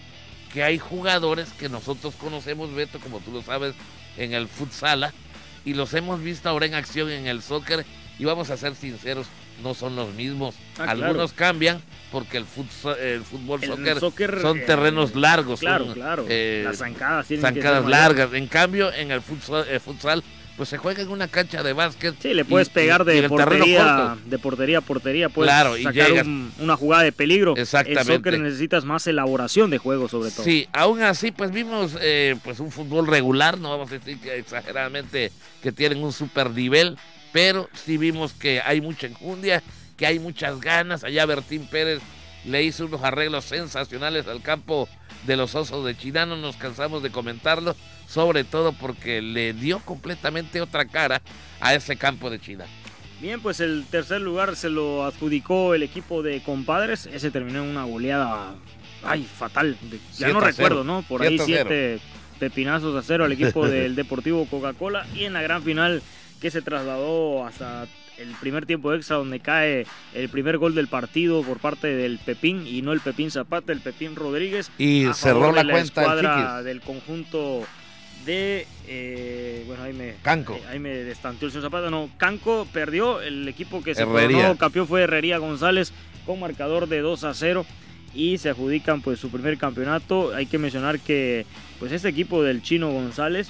[0.54, 3.74] que hay jugadores que nosotros conocemos, Beto, como tú lo sabes,
[4.18, 5.14] en el futsala,
[5.64, 7.86] y los hemos visto ahora en acción en el soccer,
[8.20, 9.28] y vamos a ser sinceros,
[9.62, 10.56] no son los mismos.
[10.80, 11.54] Ah, Algunos claro.
[11.54, 11.82] cambian
[12.12, 15.60] porque el, futsal, el fútbol El soccer, soccer, son eh, terrenos largos.
[15.62, 16.26] Claro, son, claro.
[16.30, 18.34] eh, Las zancadas tienen que zancadas largas.
[18.34, 20.24] En cambio, en el futsal, el futsal,
[20.58, 22.14] pues se juega en una cancha de básquet.
[22.22, 25.50] Sí, le puedes y- pegar y- y de terreno portería, de portería a portería, puedes
[25.52, 26.28] Claro, y sacar llegas.
[26.28, 27.56] un- una jugada de peligro.
[27.56, 28.02] Exactamente.
[28.12, 30.44] El soccer necesitas más elaboración de juego sobre todo.
[30.44, 34.38] Sí, aún así, pues vimos eh, pues un fútbol regular, no vamos a decir que
[34.38, 35.32] exageradamente
[35.64, 36.98] que tienen un super nivel,
[37.32, 39.64] pero sí vimos que hay mucha enjundia,
[39.98, 41.04] que hay muchas ganas.
[41.04, 42.02] Allá Bertín Pérez
[42.46, 44.90] le hizo unos arreglos sensacionales al campo
[45.26, 47.76] de los Osos de China, no nos cansamos de comentarlo,
[48.08, 51.22] sobre todo porque le dio completamente otra cara
[51.60, 52.66] a ese campo de China.
[53.22, 57.06] Bien, pues el tercer lugar se lo adjudicó el equipo de compadres.
[57.06, 58.56] Ese terminó en una goleada,
[59.04, 59.78] ay, fatal.
[60.18, 60.84] ya no recuerdo.
[60.84, 61.04] ¿no?
[61.04, 62.00] Por ahí siete
[62.40, 65.06] pepinazos a cero al equipo del Deportivo Coca-Cola.
[65.14, 66.02] Y en la gran final
[66.42, 67.88] que se trasladó hasta
[68.18, 72.68] el primer tiempo extra donde cae el primer gol del partido por parte del Pepín
[72.68, 74.72] y no el Pepín Zapata, el Pepín Rodríguez.
[74.78, 77.64] Y a cerró favor la, de cuenta el escuadra del conjunto
[78.26, 80.54] de eh, bueno ahí me Canco.
[80.54, 84.58] eh, ahí me destanteó el señor Zapata no Canco perdió el equipo que se coronó
[84.58, 85.92] campeón fue Herrería González
[86.28, 87.66] con marcador de 2 a 0
[88.14, 91.48] y se adjudican pues su primer campeonato hay que mencionar que
[91.80, 93.50] pues este equipo del Chino González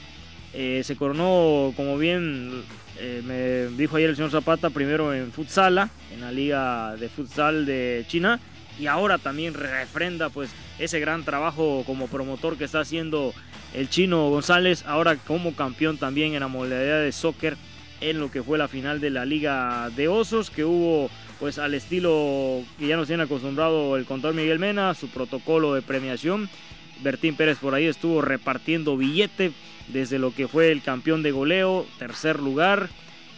[0.54, 2.64] eh, se coronó como bien
[3.04, 7.66] eh, me dijo ayer el señor Zapata primero en futsala en la liga de futsal
[7.66, 8.39] de China
[8.80, 13.34] y ahora también refrenda pues ese gran trabajo como promotor que está haciendo
[13.74, 17.58] el chino González, ahora como campeón también en la modalidad de soccer
[18.02, 21.74] en lo que fue la final de la Liga de Osos, que hubo pues al
[21.74, 26.49] estilo que ya nos tiene acostumbrado el contador Miguel Mena, su protocolo de premiación.
[27.02, 29.52] Bertín Pérez por ahí estuvo repartiendo billete
[29.92, 32.89] desde lo que fue el campeón de goleo, tercer lugar,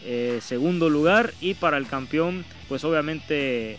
[0.05, 3.77] eh, segundo lugar y para el campeón pues obviamente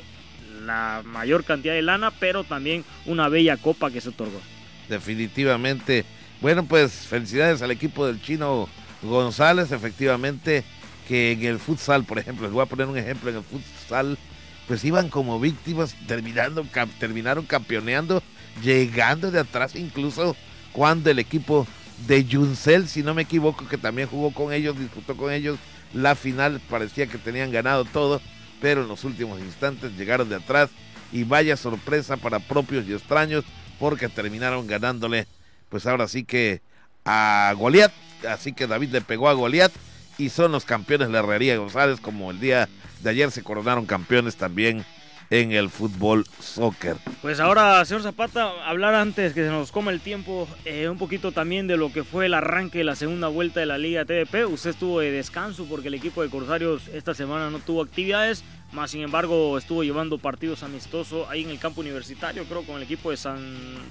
[0.64, 4.40] la mayor cantidad de lana, pero también una bella copa que se otorgó.
[4.88, 6.04] Definitivamente.
[6.40, 8.68] Bueno, pues felicidades al equipo del chino
[9.02, 10.64] González, efectivamente,
[11.08, 14.18] que en el futsal, por ejemplo, les voy a poner un ejemplo, en el futsal,
[14.66, 16.66] pues iban como víctimas, terminando,
[16.98, 18.22] terminaron campeoneando,
[18.62, 20.36] llegando de atrás, incluso
[20.72, 21.66] cuando el equipo
[22.06, 25.58] de Juncel, si no me equivoco, que también jugó con ellos, disputó con ellos.
[25.92, 28.20] La final, parecía que tenían ganado todo,
[28.60, 30.70] pero en los últimos instantes llegaron de atrás.
[31.12, 33.44] Y vaya sorpresa para propios y extraños,
[33.78, 35.26] porque terminaron ganándole,
[35.68, 36.60] pues ahora sí que
[37.04, 37.92] a Goliat,
[38.28, 39.72] así que David le pegó a Goliat
[40.18, 42.68] y son los campeones de la Herrería González, como el día
[43.02, 44.84] de ayer se coronaron campeones también
[45.30, 46.96] en el fútbol soccer.
[47.22, 51.32] Pues ahora, señor Zapata, hablar antes que se nos coma el tiempo, eh, un poquito
[51.32, 54.46] también de lo que fue el arranque de la segunda vuelta de la Liga TDP.
[54.46, 58.90] Usted estuvo de descanso porque el equipo de Corsarios esta semana no tuvo actividades, más
[58.90, 63.10] sin embargo estuvo llevando partidos amistosos ahí en el campo universitario, creo con el equipo
[63.10, 63.38] de San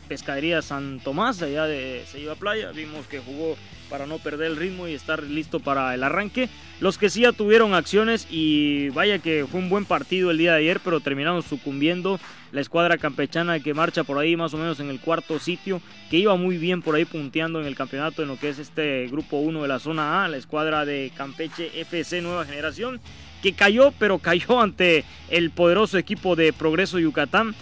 [0.08, 2.72] Pescadería San Tomás, allá de Selva Playa.
[2.72, 3.56] Vimos que jugó
[3.94, 6.50] para no perder el ritmo y estar listo para el arranque.
[6.80, 10.54] Los que sí ya tuvieron acciones y vaya que fue un buen partido el día
[10.54, 12.20] de ayer, pero terminaron sucumbiendo
[12.52, 15.80] la escuadra campechana que marcha por ahí más o menos en el cuarto sitio,
[16.10, 19.08] que iba muy bien por ahí punteando en el campeonato en lo que es este
[19.12, 23.00] grupo 1 de la zona A, la escuadra de Campeche FC Nueva Generación,
[23.44, 27.54] que cayó, pero cayó ante el poderoso equipo de Progreso Yucatán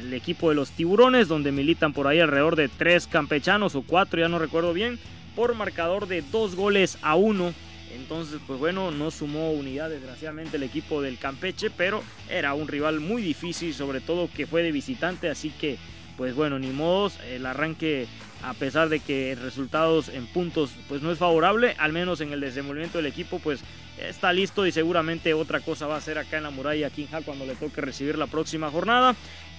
[0.00, 4.18] el equipo de los tiburones, donde militan por ahí alrededor de tres campechanos o cuatro,
[4.18, 4.98] ya no recuerdo bien,
[5.34, 7.54] por marcador de dos goles a uno.
[7.94, 13.00] Entonces, pues bueno, no sumó unidad desgraciadamente el equipo del Campeche, pero era un rival
[13.00, 15.78] muy difícil, sobre todo que fue de visitante, así que,
[16.16, 18.06] pues bueno, ni modos, el arranque,
[18.42, 22.40] a pesar de que resultados en puntos, pues no es favorable, al menos en el
[22.40, 23.60] desenvolvimiento del equipo, pues
[23.98, 27.46] está listo y seguramente otra cosa va a ser acá en la muralla King cuando
[27.46, 29.14] le toque recibir la próxima jornada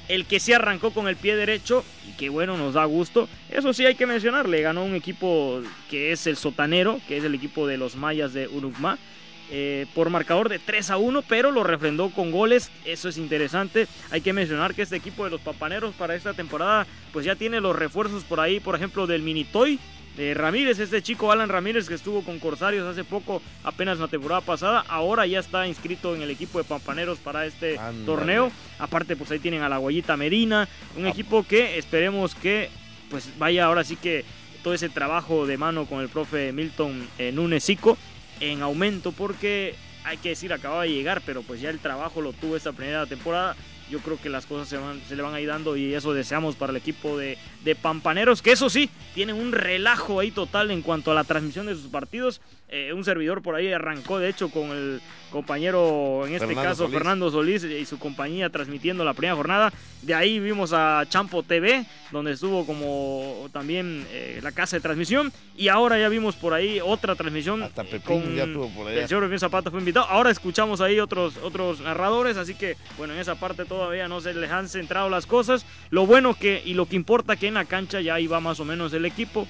[0.08, 3.28] el que se arrancó con el pie derecho y que bueno, nos da gusto.
[3.49, 7.36] Eso sí hay que mencionarle, ganó un equipo que es el Sotanero, que es el
[7.36, 8.97] equipo de los Mayas de Uruguay.
[9.51, 12.72] Eh, por marcador de 3 a 1, pero lo refrendó con goles.
[12.84, 13.88] Eso es interesante.
[14.10, 17.62] Hay que mencionar que este equipo de los papaneros para esta temporada, pues ya tiene
[17.62, 19.80] los refuerzos por ahí, por ejemplo, del Minitoy,
[20.16, 24.41] de Ramírez, este chico Alan Ramírez que estuvo con Corsarios hace poco, apenas la temporada
[24.41, 28.51] pasada, ahora ya está inscrito en el equipo de Pampaneros para este torneo.
[28.80, 31.09] Aparte, pues ahí tienen a la Guayita Medina, un ah.
[31.09, 32.70] equipo que esperemos que
[33.09, 34.26] pues vaya ahora sí que
[34.63, 37.70] todo ese trabajo de mano con el profe Milton eh, Núñez
[38.39, 42.34] en aumento porque hay que decir acababa de llegar, pero pues ya el trabajo lo
[42.34, 43.55] tuvo esta primera temporada
[43.89, 46.13] yo creo que las cosas se, van, se le van a ir dando y eso
[46.13, 50.71] deseamos para el equipo de, de Pampaneros, que eso sí, tiene un relajo ahí total
[50.71, 52.41] en cuanto a la transmisión de sus partidos.
[52.68, 54.99] Eh, un servidor por ahí arrancó, de hecho, con el
[55.30, 59.72] compañero, en este caso Fernando Solís y su compañía transmitiendo la primera jornada.
[60.01, 65.32] De ahí vimos a Champo TV, donde estuvo como también eh, la casa de transmisión.
[65.55, 67.61] Y ahora ya vimos por ahí otra transmisión.
[67.61, 70.07] Hasta Pepín ya tuvo por El señor Pepín Zapata fue invitado.
[70.07, 74.34] Ahora escuchamos ahí otros, otros narradores, así que bueno, en esa parte todavía no se
[74.34, 75.66] les han centrado las cosas.
[75.91, 78.66] Lo bueno que y lo que importa que en la cancha ya iba más o
[78.66, 79.47] menos el equipo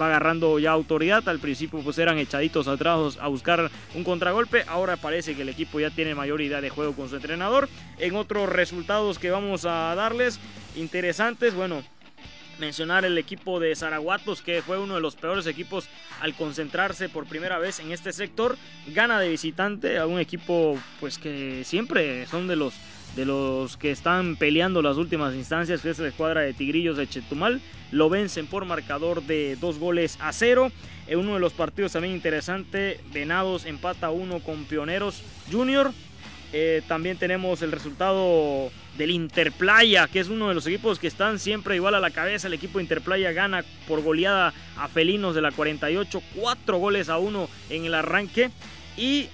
[0.00, 1.28] va agarrando ya autoridad.
[1.28, 4.64] Al principio pues eran echaditos atrás a buscar un contragolpe.
[4.66, 7.68] Ahora parece que el equipo ya tiene mayor idea de juego con su entrenador.
[7.98, 10.40] En otros resultados que vamos a darles
[10.76, 11.82] interesantes, bueno,
[12.58, 15.88] mencionar el equipo de Zaraguatos, que fue uno de los peores equipos
[16.20, 18.56] al concentrarse por primera vez en este sector.
[18.88, 22.74] Gana de visitante a un equipo pues que siempre son de los
[23.16, 27.08] de los que están peleando las últimas instancias, que es la escuadra de Tigrillos de
[27.08, 27.60] Chetumal.
[27.92, 30.72] Lo vencen por marcador de dos goles a cero.
[31.06, 35.92] En uno de los partidos también interesante, Venados empata uno con Pioneros Junior.
[36.52, 41.38] Eh, también tenemos el resultado del Interplaya, que es uno de los equipos que están
[41.38, 42.46] siempre igual a la cabeza.
[42.46, 47.48] El equipo Interplaya gana por goleada a Felinos de la 48, cuatro goles a uno
[47.70, 48.50] en el arranque.
[48.96, 49.26] Y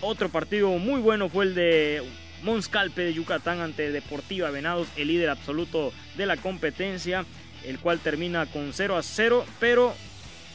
[0.00, 2.02] otro partido muy bueno fue el de
[2.44, 7.24] Monscalpe de Yucatán ante Deportiva Venados, el líder absoluto de la competencia,
[7.64, 9.94] el cual termina con 0 a 0, pero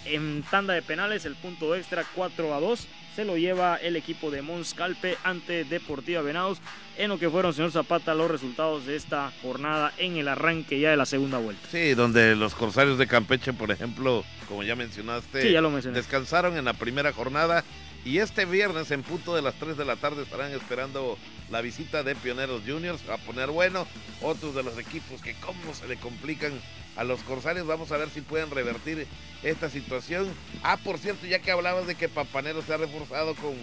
[0.05, 4.31] en tanda de penales el punto extra 4 a 2 se lo lleva el equipo
[4.31, 6.59] de Monscalpe ante Deportiva Venados
[6.97, 10.91] en lo que fueron, señor Zapata, los resultados de esta jornada en el arranque ya
[10.91, 11.67] de la segunda vuelta.
[11.71, 16.65] Sí, donde los Corsarios de Campeche, por ejemplo, como ya mencionaste, ya lo descansaron en
[16.65, 17.63] la primera jornada
[18.05, 21.17] y este viernes en punto de las 3 de la tarde estarán esperando
[21.49, 23.87] la visita de Pioneros Juniors a poner bueno.
[24.21, 26.53] Otros de los equipos que cómo se le complican
[26.95, 27.67] a los Corsarios.
[27.67, 29.07] Vamos a ver si pueden revertir
[29.43, 30.29] esta situación.
[30.63, 33.53] Ah, por cierto, ya que hablabas de que Papanero se ha reforzado con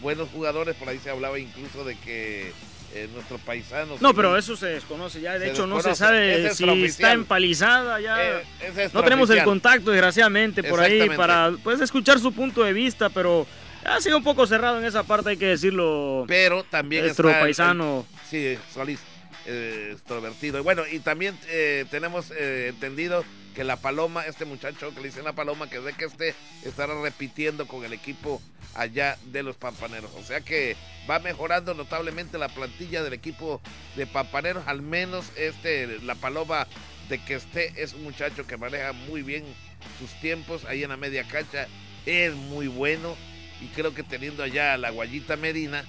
[0.00, 2.52] buenos jugadores, por ahí se hablaba incluso de que
[2.94, 4.00] eh, nuestros paisanos...
[4.00, 8.22] No, pero eso se desconoce ya, de hecho no se sabe si está empalizada ya.
[8.22, 13.08] Eh, no tenemos el contacto, desgraciadamente, por ahí para pues, escuchar su punto de vista,
[13.08, 13.46] pero
[13.84, 16.24] ha sido un poco cerrado en esa parte, hay que decirlo.
[16.26, 18.06] Pero también nuestro paisano.
[18.28, 19.00] sí, Solís,
[19.46, 20.58] eh, extrovertido.
[20.58, 23.24] Y bueno, y también eh, tenemos entendido
[23.54, 27.00] que la Paloma, este muchacho que le dicen la Paloma, que de que este estará
[27.00, 28.42] repitiendo con el equipo
[28.74, 30.10] allá de los Pampaneros.
[30.16, 30.76] O sea que
[31.08, 33.60] va mejorando notablemente la plantilla del equipo
[33.96, 34.66] de Pampaneros.
[34.66, 36.66] Al menos este, la Paloma
[37.08, 39.44] de que esté es un muchacho que maneja muy bien
[39.98, 41.68] sus tiempos ahí en la media cancha.
[42.06, 43.16] Es muy bueno
[43.64, 45.84] y creo que teniendo allá a la Guayita Medina,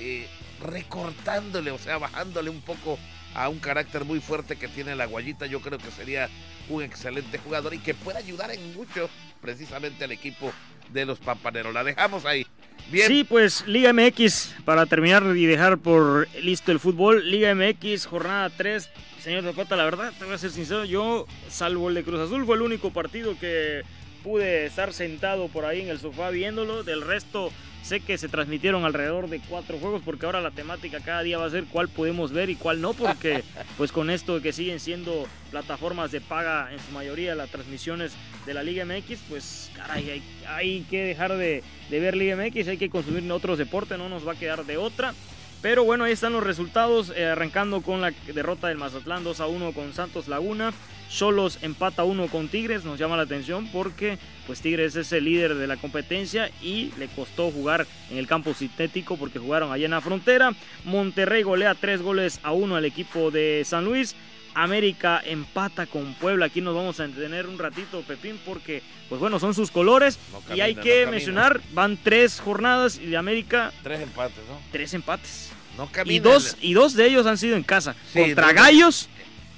[0.00, 0.26] eh,
[0.60, 2.98] recortándole, o sea, bajándole un poco
[3.34, 6.28] a un carácter muy fuerte que tiene la Guayita, yo creo que sería
[6.68, 9.08] un excelente jugador y que puede ayudar en mucho
[9.40, 10.52] precisamente al equipo
[10.92, 11.72] de los Pampaneros.
[11.72, 12.46] La dejamos ahí.
[12.90, 13.06] Bien.
[13.06, 18.50] Sí, pues Liga MX, para terminar y dejar por listo el fútbol, Liga MX, jornada
[18.50, 18.90] 3.
[19.20, 22.44] Señor Zapata, la verdad, te voy a ser sincero, yo, salvo el de Cruz Azul,
[22.44, 23.82] fue el único partido que
[24.22, 26.82] pude estar sentado por ahí en el sofá viéndolo.
[26.82, 27.52] Del resto,
[27.82, 31.46] Sé que se transmitieron alrededor de cuatro juegos porque ahora la temática cada día va
[31.46, 33.42] a ser cuál podemos ver y cuál no porque
[33.76, 38.12] pues con esto que siguen siendo plataformas de paga en su mayoría las transmisiones
[38.46, 42.88] de la Liga MX pues caray hay, que dejar de, ver Liga MX, hay que
[42.88, 45.12] consumir otros deportes, no nos va a quedar de otra.
[45.60, 49.46] Pero bueno, ahí están los resultados, eh, arrancando con la derrota del Mazatlán 2 a
[49.46, 50.72] 1 con Santos Laguna.
[51.12, 55.56] Solos empata uno con Tigres, nos llama la atención porque pues Tigres es el líder
[55.56, 59.90] de la competencia y le costó jugar en el campo sintético porque jugaron allá en
[59.90, 60.54] la frontera.
[60.84, 64.16] Monterrey golea tres goles a uno al equipo de San Luis.
[64.54, 66.46] América empata con Puebla.
[66.46, 70.18] Aquí nos vamos a entretener un ratito, Pepín, porque, pues bueno, son sus colores.
[70.54, 73.70] y hay que mencionar, van tres jornadas y de América.
[73.82, 74.60] Tres empates, ¿no?
[74.70, 75.50] Tres empates.
[75.76, 77.96] No y, dos, y dos de ellos han sido en casa.
[78.12, 79.08] contra Gallos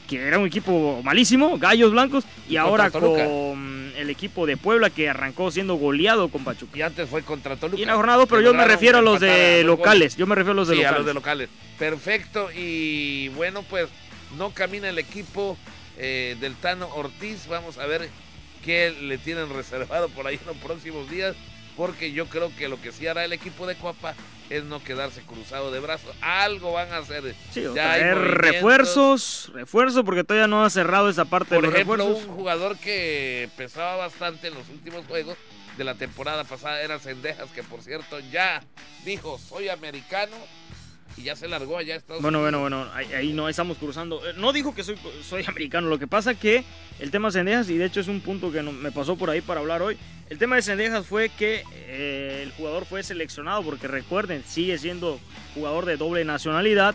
[0.09, 5.09] que era un equipo malísimo, Gallos Blancos, y, ahora con el equipo de Puebla que
[5.09, 6.79] arrancó siendo goleado con Pachuca.
[6.79, 7.79] Y antes fue contra Toluca.
[7.79, 10.17] Y en la jornada, pero yo me refiero a los de locales.
[10.17, 10.95] Yo me refiero a los de locales.
[10.95, 11.49] A los de locales.
[11.79, 12.49] Perfecto.
[12.55, 13.89] Y bueno, pues
[14.37, 15.57] no camina el equipo
[15.99, 17.47] eh, del Tano Ortiz.
[17.49, 18.09] Vamos a ver
[18.65, 21.37] qué le tienen reservado por ahí en los próximos días.
[21.77, 24.15] Porque yo creo que lo que sí hará el equipo de Coapa
[24.51, 26.15] es no quedarse cruzado de brazos.
[26.21, 27.35] Algo van a hacer.
[27.51, 31.75] Sí, ya hay refuerzos, refuerzos, porque todavía no ha cerrado esa parte Por de los
[31.75, 35.37] ejemplo, un jugador que pesaba bastante en los últimos juegos
[35.77, 38.63] de la temporada pasada era Cendejas, que por cierto ya
[39.05, 40.37] dijo, soy americano
[41.17, 44.21] y ya se largó allá a Estados bueno, Bueno, bueno, ahí, no estamos cruzando.
[44.27, 46.65] Eh, no dijo que soy, soy americano, lo que pasa que
[46.99, 49.41] el tema de Cendejas, y de hecho es un punto que me pasó por ahí
[49.41, 49.97] para hablar hoy,
[50.31, 55.21] el tema de Cendejas fue que eh, el jugador fue seleccionado, porque recuerden, sigue siendo
[55.55, 56.95] jugador de doble nacionalidad,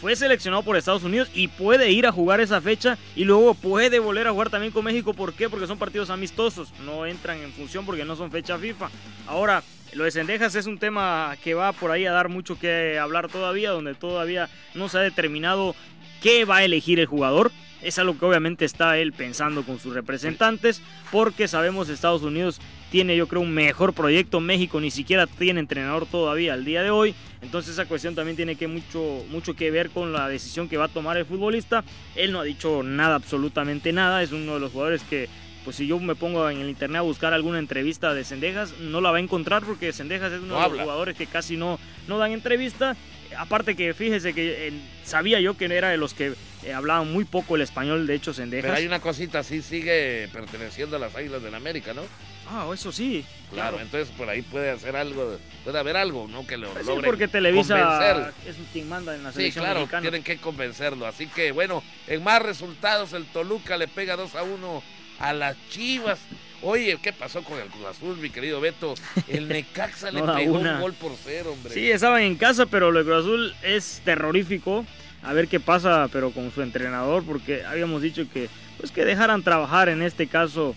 [0.00, 4.00] fue seleccionado por Estados Unidos y puede ir a jugar esa fecha y luego puede
[4.00, 5.14] volver a jugar también con México.
[5.14, 5.48] ¿Por qué?
[5.48, 8.90] Porque son partidos amistosos, no entran en función porque no son fecha FIFA.
[9.28, 9.62] Ahora,
[9.94, 13.28] lo de Cendejas es un tema que va por ahí a dar mucho que hablar
[13.28, 15.74] todavía, donde todavía no se ha determinado
[16.22, 17.50] qué va a elegir el jugador.
[17.82, 20.80] Es algo que obviamente está él pensando con sus representantes,
[21.10, 22.60] porque sabemos Estados Unidos
[22.92, 26.90] tiene yo creo un mejor proyecto, México ni siquiera tiene entrenador todavía al día de
[26.90, 30.84] hoy, entonces esa cuestión también tiene mucho, mucho que ver con la decisión que va
[30.84, 31.84] a tomar el futbolista.
[32.14, 35.28] Él no ha dicho nada, absolutamente nada, es uno de los jugadores que
[35.64, 39.00] pues si yo me pongo en el internet a buscar alguna entrevista de Cendejas, no
[39.00, 42.18] la va a encontrar porque Cendejas es uno de los jugadores que casi no, no
[42.18, 42.96] dan entrevista.
[43.38, 44.72] Aparte que fíjese que eh,
[45.04, 46.34] sabía yo que era de los que
[46.64, 48.70] eh, hablaban muy poco el español, de hecho Cendejas.
[48.70, 52.02] Pero hay una cosita, sí sigue perteneciendo a las Águilas del América, ¿no?
[52.48, 53.24] Ah, eso sí.
[53.50, 56.46] Claro, entonces por ahí puede hacer algo, puede haber algo, ¿no?
[56.46, 60.22] Que lo pues sí, porque Televisa es quien manda en la selección Sí, claro, tienen
[60.22, 61.06] que convencerlo.
[61.06, 64.82] Así que, bueno, en más resultados, el Toluca le pega 2 a 1
[65.18, 66.18] a las Chivas.
[66.62, 68.94] Oye, ¿qué pasó con el Cruz Azul, mi querido Beto?
[69.26, 71.74] El Necaxa le pegó un gol por cero, hombre.
[71.74, 74.86] Sí, estaban en casa, pero el Cruz Azul es terrorífico.
[75.22, 78.48] A ver qué pasa, pero con su entrenador, porque habíamos dicho que,
[78.78, 80.74] pues que dejaran trabajar en este caso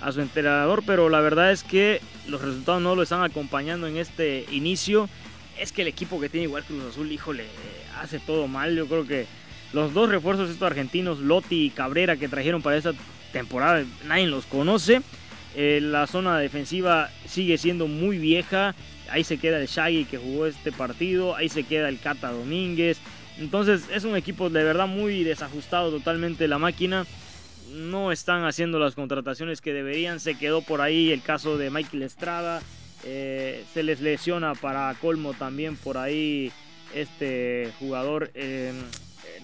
[0.00, 3.96] a su entrenador, pero la verdad es que los resultados no lo están acompañando en
[3.96, 5.08] este inicio.
[5.58, 7.44] Es que el equipo que tiene igual Cruz Azul, híjole,
[8.00, 8.76] hace todo mal.
[8.76, 9.26] Yo creo que
[9.72, 12.92] los dos refuerzos estos argentinos, Lotti y Cabrera, que trajeron para esta
[13.32, 15.02] temporada, nadie los conoce.
[15.54, 18.74] Eh, la zona defensiva sigue siendo muy vieja.
[19.10, 21.34] Ahí se queda el Shaggy que jugó este partido.
[21.34, 22.98] Ahí se queda el Cata Domínguez.
[23.38, 27.06] Entonces es un equipo de verdad muy desajustado totalmente la máquina.
[27.72, 30.20] No están haciendo las contrataciones que deberían.
[30.20, 32.62] Se quedó por ahí el caso de Michael Estrada.
[33.04, 36.52] Eh, se les lesiona para colmo también por ahí
[36.94, 38.72] este jugador, eh,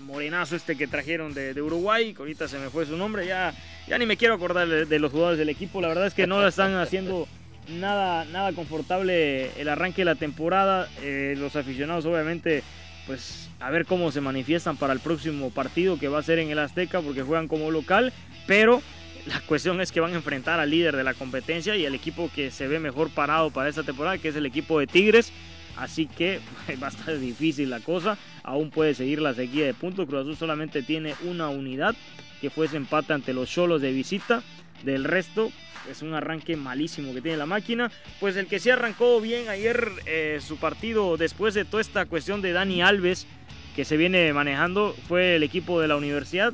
[0.05, 3.55] morenazo este que trajeron de, Uruguay, ahorita se me fue su nombre, ya,
[3.89, 6.47] ya ni me quiero acordar de, los jugadores del equipo, la verdad es que no
[6.47, 7.27] están haciendo
[7.69, 12.63] nada, nada confortable el arranque de la temporada, eh, los aficionados obviamente
[13.07, 16.51] pues a ver cómo se manifiestan para el próximo partido que va a ser en
[16.51, 18.13] el Azteca porque juegan como local,
[18.47, 18.83] pero
[19.27, 22.31] la cuestión es que van a enfrentar al líder de la competencia y al equipo
[22.35, 25.33] que se ve mejor parado para esta temporada, que es el equipo de Tigres.
[25.77, 26.41] Así que
[26.83, 28.19] va a estar difícil la cosa.
[28.45, 30.07] Aún puede seguir la sequía de puntos.
[30.07, 31.97] Cruz Azul solamente tiene una unidad
[32.41, 34.43] que fue ese empate ante los Cholos de visita.
[34.85, 35.51] Del resto,
[35.91, 37.91] es un arranque malísimo que tiene la máquina.
[38.21, 42.43] Pues el que sí arrancó bien ayer eh, su partido después de toda esta cuestión
[42.43, 43.27] de Dani Alves
[43.75, 46.53] que se viene manejando fue el equipo de la universidad.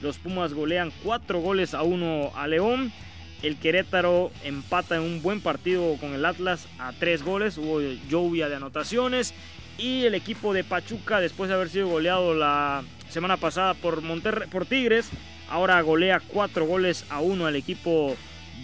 [0.00, 2.92] Los Pumas golean 4 goles a 1 a León.
[3.42, 7.58] El Querétaro empata en un buen partido con el Atlas a 3 goles.
[7.58, 9.34] Hubo lluvia de anotaciones.
[9.78, 14.02] Y el equipo de Pachuca, después de haber sido goleado la semana pasada por,
[14.50, 15.10] por Tigres,
[15.50, 18.16] ahora golea 4 goles a 1 al equipo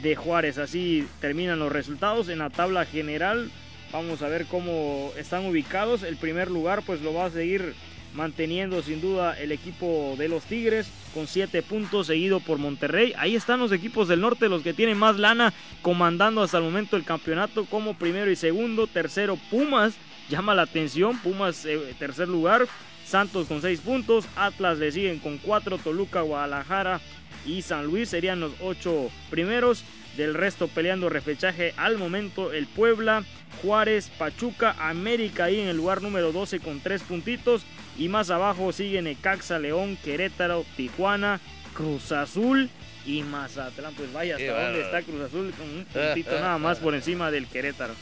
[0.03, 0.59] de Juárez.
[0.59, 3.51] Así terminan los resultados en la tabla general.
[3.93, 6.03] Vamos a ver cómo están ubicados.
[6.03, 7.75] El primer lugar pues lo va a seguir
[8.15, 13.13] manteniendo sin duda el equipo de los Tigres con 7 puntos, seguido por Monterrey.
[13.19, 15.53] Ahí están los equipos del norte, los que tienen más lana,
[15.83, 18.87] comandando hasta el momento el campeonato como primero y segundo.
[18.87, 19.95] Tercero, Pumas,
[20.33, 22.67] llama la atención, Pumas eh, tercer lugar.
[23.05, 27.01] Santos con 6 puntos, Atlas le siguen con 4, Toluca, Guadalajara
[27.45, 29.85] y San Luis serían los 8 primeros.
[30.17, 33.25] Del resto peleando refechaje al momento el Puebla,
[33.63, 37.63] Juárez, Pachuca, América ahí en el lugar número 12 con 3 puntitos.
[37.99, 41.41] Y más abajo siguen Ecaxa, León, Querétaro, Tijuana,
[41.75, 42.71] Cruz Azul
[43.07, 43.95] y Mazatlán.
[43.95, 47.47] Pues vaya, hasta dónde está Cruz Azul con un puntito nada más por encima del
[47.47, 47.95] Querétaro.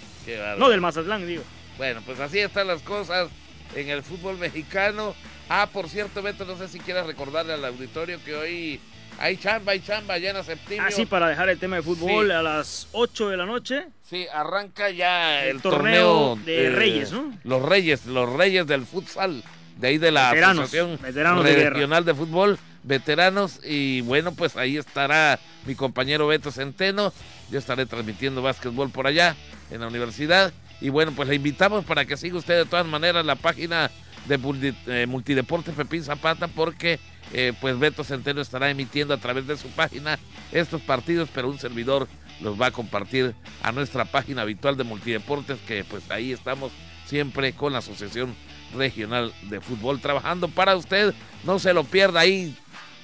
[0.59, 1.43] no, del Mazatlán, digo.
[1.81, 3.31] Bueno, pues así están las cosas
[3.75, 5.15] en el fútbol mexicano.
[5.49, 8.81] Ah, por cierto, Beto, no sé si quieras recordarle al auditorio que hoy
[9.19, 10.87] hay chamba, hay chamba ya en septiembre.
[10.87, 13.87] Ah, sí, para dejar el tema de fútbol a las 8 de la noche.
[14.03, 17.33] Sí, arranca ya el, torneo, de Reyes, ¿no?
[17.45, 19.43] Los Reyes, los Reyes del futsal
[19.79, 25.75] de ahí de la Asociación Regional de, Fútbol, veteranos, y bueno, pues ahí estará mi
[25.75, 27.15] compañero Beto Centeno,
[27.51, 29.35] yo estaré transmitiendo básquetbol por allá,
[29.71, 33.25] en la universidad, y bueno, pues le invitamos para que siga usted de todas maneras
[33.25, 33.91] la página
[34.27, 36.99] de eh, Multideportes Pepín Zapata, porque
[37.33, 40.19] eh, pues Beto Centeno estará emitiendo a través de su página
[40.53, 42.09] estos partidos, pero un servidor
[42.41, 46.73] los va a compartir a nuestra página habitual de Multideportes, que pues ahí estamos
[47.07, 48.35] siempre con la Asociación
[48.75, 51.13] Regional de Fútbol trabajando para usted.
[51.45, 52.57] No se lo pierda ahí.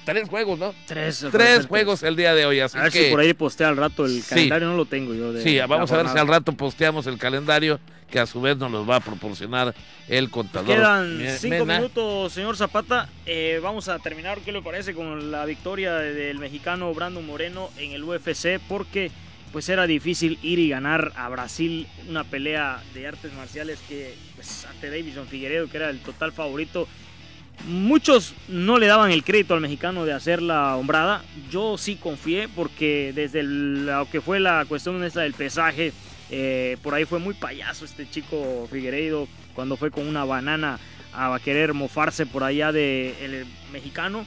[0.07, 0.73] Tres juegos, ¿no?
[0.85, 1.25] Tres.
[1.29, 2.61] Tres juegos el día de hoy.
[2.61, 5.37] Así a ver si por ahí postea al rato el calendario, no lo tengo yo.
[5.41, 7.77] sí, vamos a ver si al rato posteamos el calendario,
[8.09, 9.75] que a su vez nos los va a proporcionar
[10.07, 10.77] el contador.
[10.77, 13.09] Quedan cinco minutos, señor Zapata.
[13.25, 14.93] Eh, vamos a terminar, ¿qué le parece?
[14.93, 19.11] Con la victoria del mexicano Brandon Moreno en el UFC, porque
[19.51, 24.65] pues era difícil ir y ganar a Brasil una pelea de artes marciales que pues,
[24.69, 26.87] ante Davison Figueredo, que era el total favorito,
[27.65, 31.23] muchos no le daban el crédito al mexicano de hacer la hombrada.
[31.51, 35.93] Yo sí confié porque desde lo que fue la cuestión esta del pesaje,
[36.29, 40.79] eh, por ahí fue muy payaso este chico Figueiredo cuando fue con una banana
[41.13, 44.25] a querer mofarse por allá del mexicano.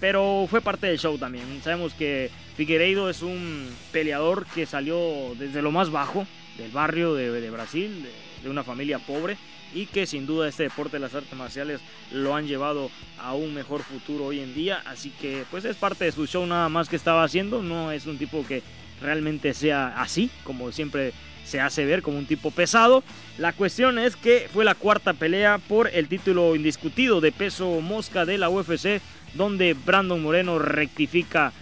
[0.00, 1.44] Pero fue parte del show también.
[1.62, 6.26] Sabemos que Figueiredo es un peleador que salió desde lo más bajo
[6.56, 8.06] del barrio de, Brasil,
[8.42, 9.36] de, una familia pobre
[9.74, 11.80] y que sin duda este deporte de las artes marciales
[12.12, 14.82] lo han llevado a un mejor futuro hoy en día.
[14.86, 17.62] Así que pues es parte de su show nada más que estaba haciendo.
[17.62, 18.62] No es un tipo que
[19.00, 21.12] realmente sea así, como siempre
[21.44, 23.02] se hace ver como un tipo pesado.
[23.38, 28.24] La cuestión es que fue la cuarta pelea por el título indiscutido de peso mosca
[28.24, 29.00] de la UFC
[29.34, 31.52] donde Brandon Moreno rectifica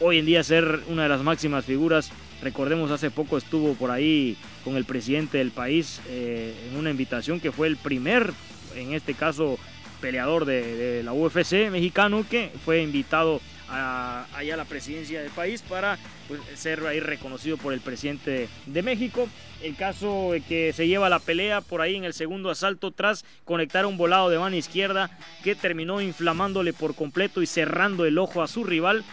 [0.00, 2.10] hoy en día ser una de las máximas figuras.
[2.42, 7.38] Recordemos, hace poco estuvo por ahí con el presidente del país eh, en una invitación
[7.38, 8.32] que fue el primer,
[8.74, 9.58] en este caso,
[10.00, 15.62] peleador de, la UFC mexicano que fue invitado a, allá a la presidencia del país
[15.62, 19.28] para pues, ser ahí reconocido por el presidente de México.
[19.62, 23.84] El caso que se lleva la pelea por ahí en el segundo asalto tras conectar
[23.84, 25.10] un volado de mano izquierda
[25.44, 29.04] que terminó inflamándole por completo y cerrando el ojo a su rival,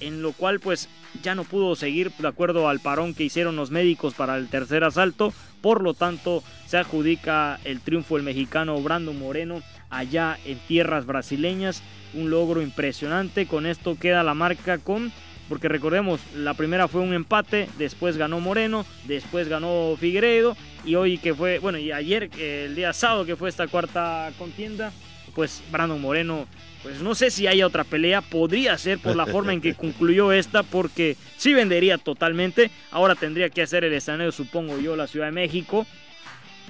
[0.00, 0.88] en lo cual pues
[1.22, 4.84] ya no pudo seguir de acuerdo al parón que hicieron los médicos para el tercer
[4.84, 5.32] asalto.
[5.60, 11.82] Por lo tanto, se adjudica el triunfo el mexicano Brando Moreno allá en tierras brasileñas.
[12.14, 13.46] Un logro impresionante.
[13.46, 15.12] Con esto queda la marca con
[15.50, 21.18] porque recordemos, la primera fue un empate, después ganó Moreno, después ganó Figueiredo y hoy
[21.18, 24.92] que fue, bueno, y ayer, el día sábado que fue esta cuarta contienda,
[25.34, 26.46] pues Brandon Moreno,
[26.82, 30.32] pues no sé si haya otra pelea, podría ser por la forma en que concluyó
[30.32, 35.26] esta, porque sí vendería totalmente, ahora tendría que hacer el escenario, supongo yo, la Ciudad
[35.26, 35.86] de México,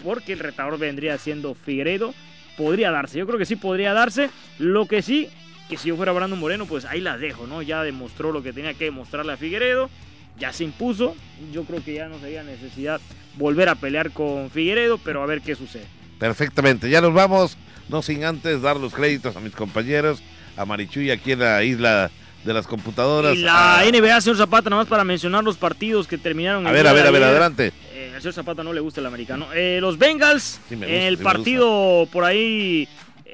[0.04, 2.14] porque el retador vendría siendo Figueiredo,
[2.56, 5.28] podría darse, yo creo que sí podría darse, lo que sí,
[5.68, 7.62] que si yo fuera Brandon Moreno, pues ahí las dejo, ¿no?
[7.62, 9.88] Ya demostró lo que tenía que demostrarle a Figueiredo,
[10.38, 11.14] ya se impuso,
[11.52, 13.00] yo creo que ya no sería necesidad
[13.36, 15.86] volver a pelear con Figueiredo, pero a ver qué sucede.
[16.18, 17.56] Perfectamente, ya nos vamos,
[17.91, 20.22] no sin antes dar los créditos a mis compañeros,
[20.57, 22.11] a Marichuy aquí en la isla
[22.45, 23.34] de las computadoras.
[23.36, 26.66] Y la NBA, señor Zapata, nada más para mencionar los partidos que terminaron.
[26.66, 27.72] A ver, a ver, a ver, adelante.
[27.93, 29.47] Eh, al señor Zapata no le gusta el americano.
[29.55, 32.88] Eh, los Bengals, el partido por ahí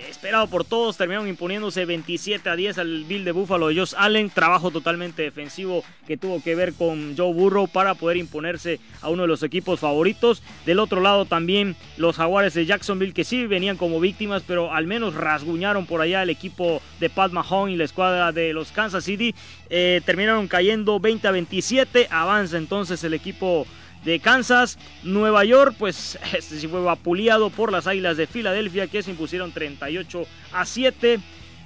[0.08, 4.30] esperado por todos, terminaron imponiéndose 27 a 10 al Bill de Buffalo de Josh Allen.
[4.30, 9.22] Trabajo totalmente defensivo que tuvo que ver con Joe Burrow para poder imponerse a uno
[9.22, 10.42] de los equipos favoritos.
[10.64, 14.86] Del otro lado también los Jaguares de Jacksonville que sí venían como víctimas, pero al
[14.86, 19.04] menos rasguñaron por allá el equipo de Pat Mahone y la escuadra de los Kansas
[19.04, 19.34] City.
[19.70, 22.08] Eh, terminaron cayendo 20 a 27.
[22.10, 23.66] Avanza entonces el equipo
[24.06, 24.78] de Kansas.
[25.02, 29.52] Nueva York, pues este sí fue vapuleado por las Águilas de Filadelfia que se impusieron
[29.52, 31.18] 38 a 7.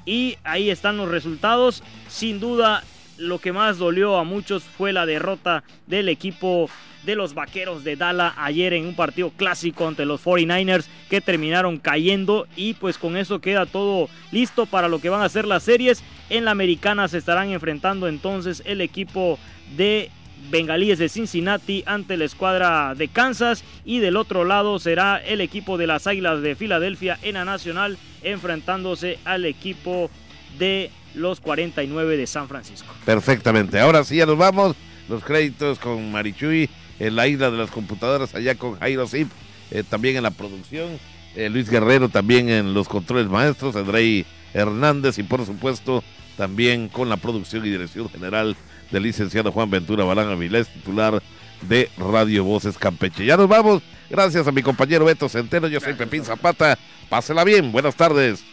[0.07, 1.84] Y ahí están los resultados.
[2.09, 2.82] Sin duda,
[3.18, 6.68] lo que más dolió a muchos fue la derrota del equipo
[7.05, 11.78] de los Vaqueros de Dallas ayer en un partido clásico ante los 49ers que terminaron
[11.78, 15.62] cayendo y pues con eso queda todo listo para lo que van a ser las
[15.62, 16.03] series.
[16.28, 19.38] En la americana se estarán enfrentando entonces el equipo
[19.76, 20.11] de
[20.51, 25.78] Bengalíes de Cincinnati ante la escuadra de Kansas y del otro lado será el equipo
[25.78, 30.11] de las Águilas de Filadelfia en la Nacional enfrentándose al equipo
[30.59, 32.93] de los 49 de San Francisco.
[33.05, 34.76] Perfectamente, ahora sí ya nos vamos,
[35.09, 39.28] los créditos con Marichuy en la isla de las computadoras allá con Jairo Zip,
[39.70, 40.99] eh, también en la producción,
[41.34, 46.03] eh, Luis Guerrero también en los controles maestros, Andrei Hernández y por supuesto
[46.36, 48.57] también con la producción y dirección general
[48.91, 51.22] del licenciado Juan Ventura Balán Avilés, titular
[51.62, 53.24] de Radio Voces Campeche.
[53.24, 53.82] Ya nos vamos.
[54.09, 55.68] Gracias a mi compañero Beto Centeno.
[55.68, 56.78] Yo soy Pepín Zapata.
[57.09, 57.70] Pásela bien.
[57.72, 58.45] Buenas tardes.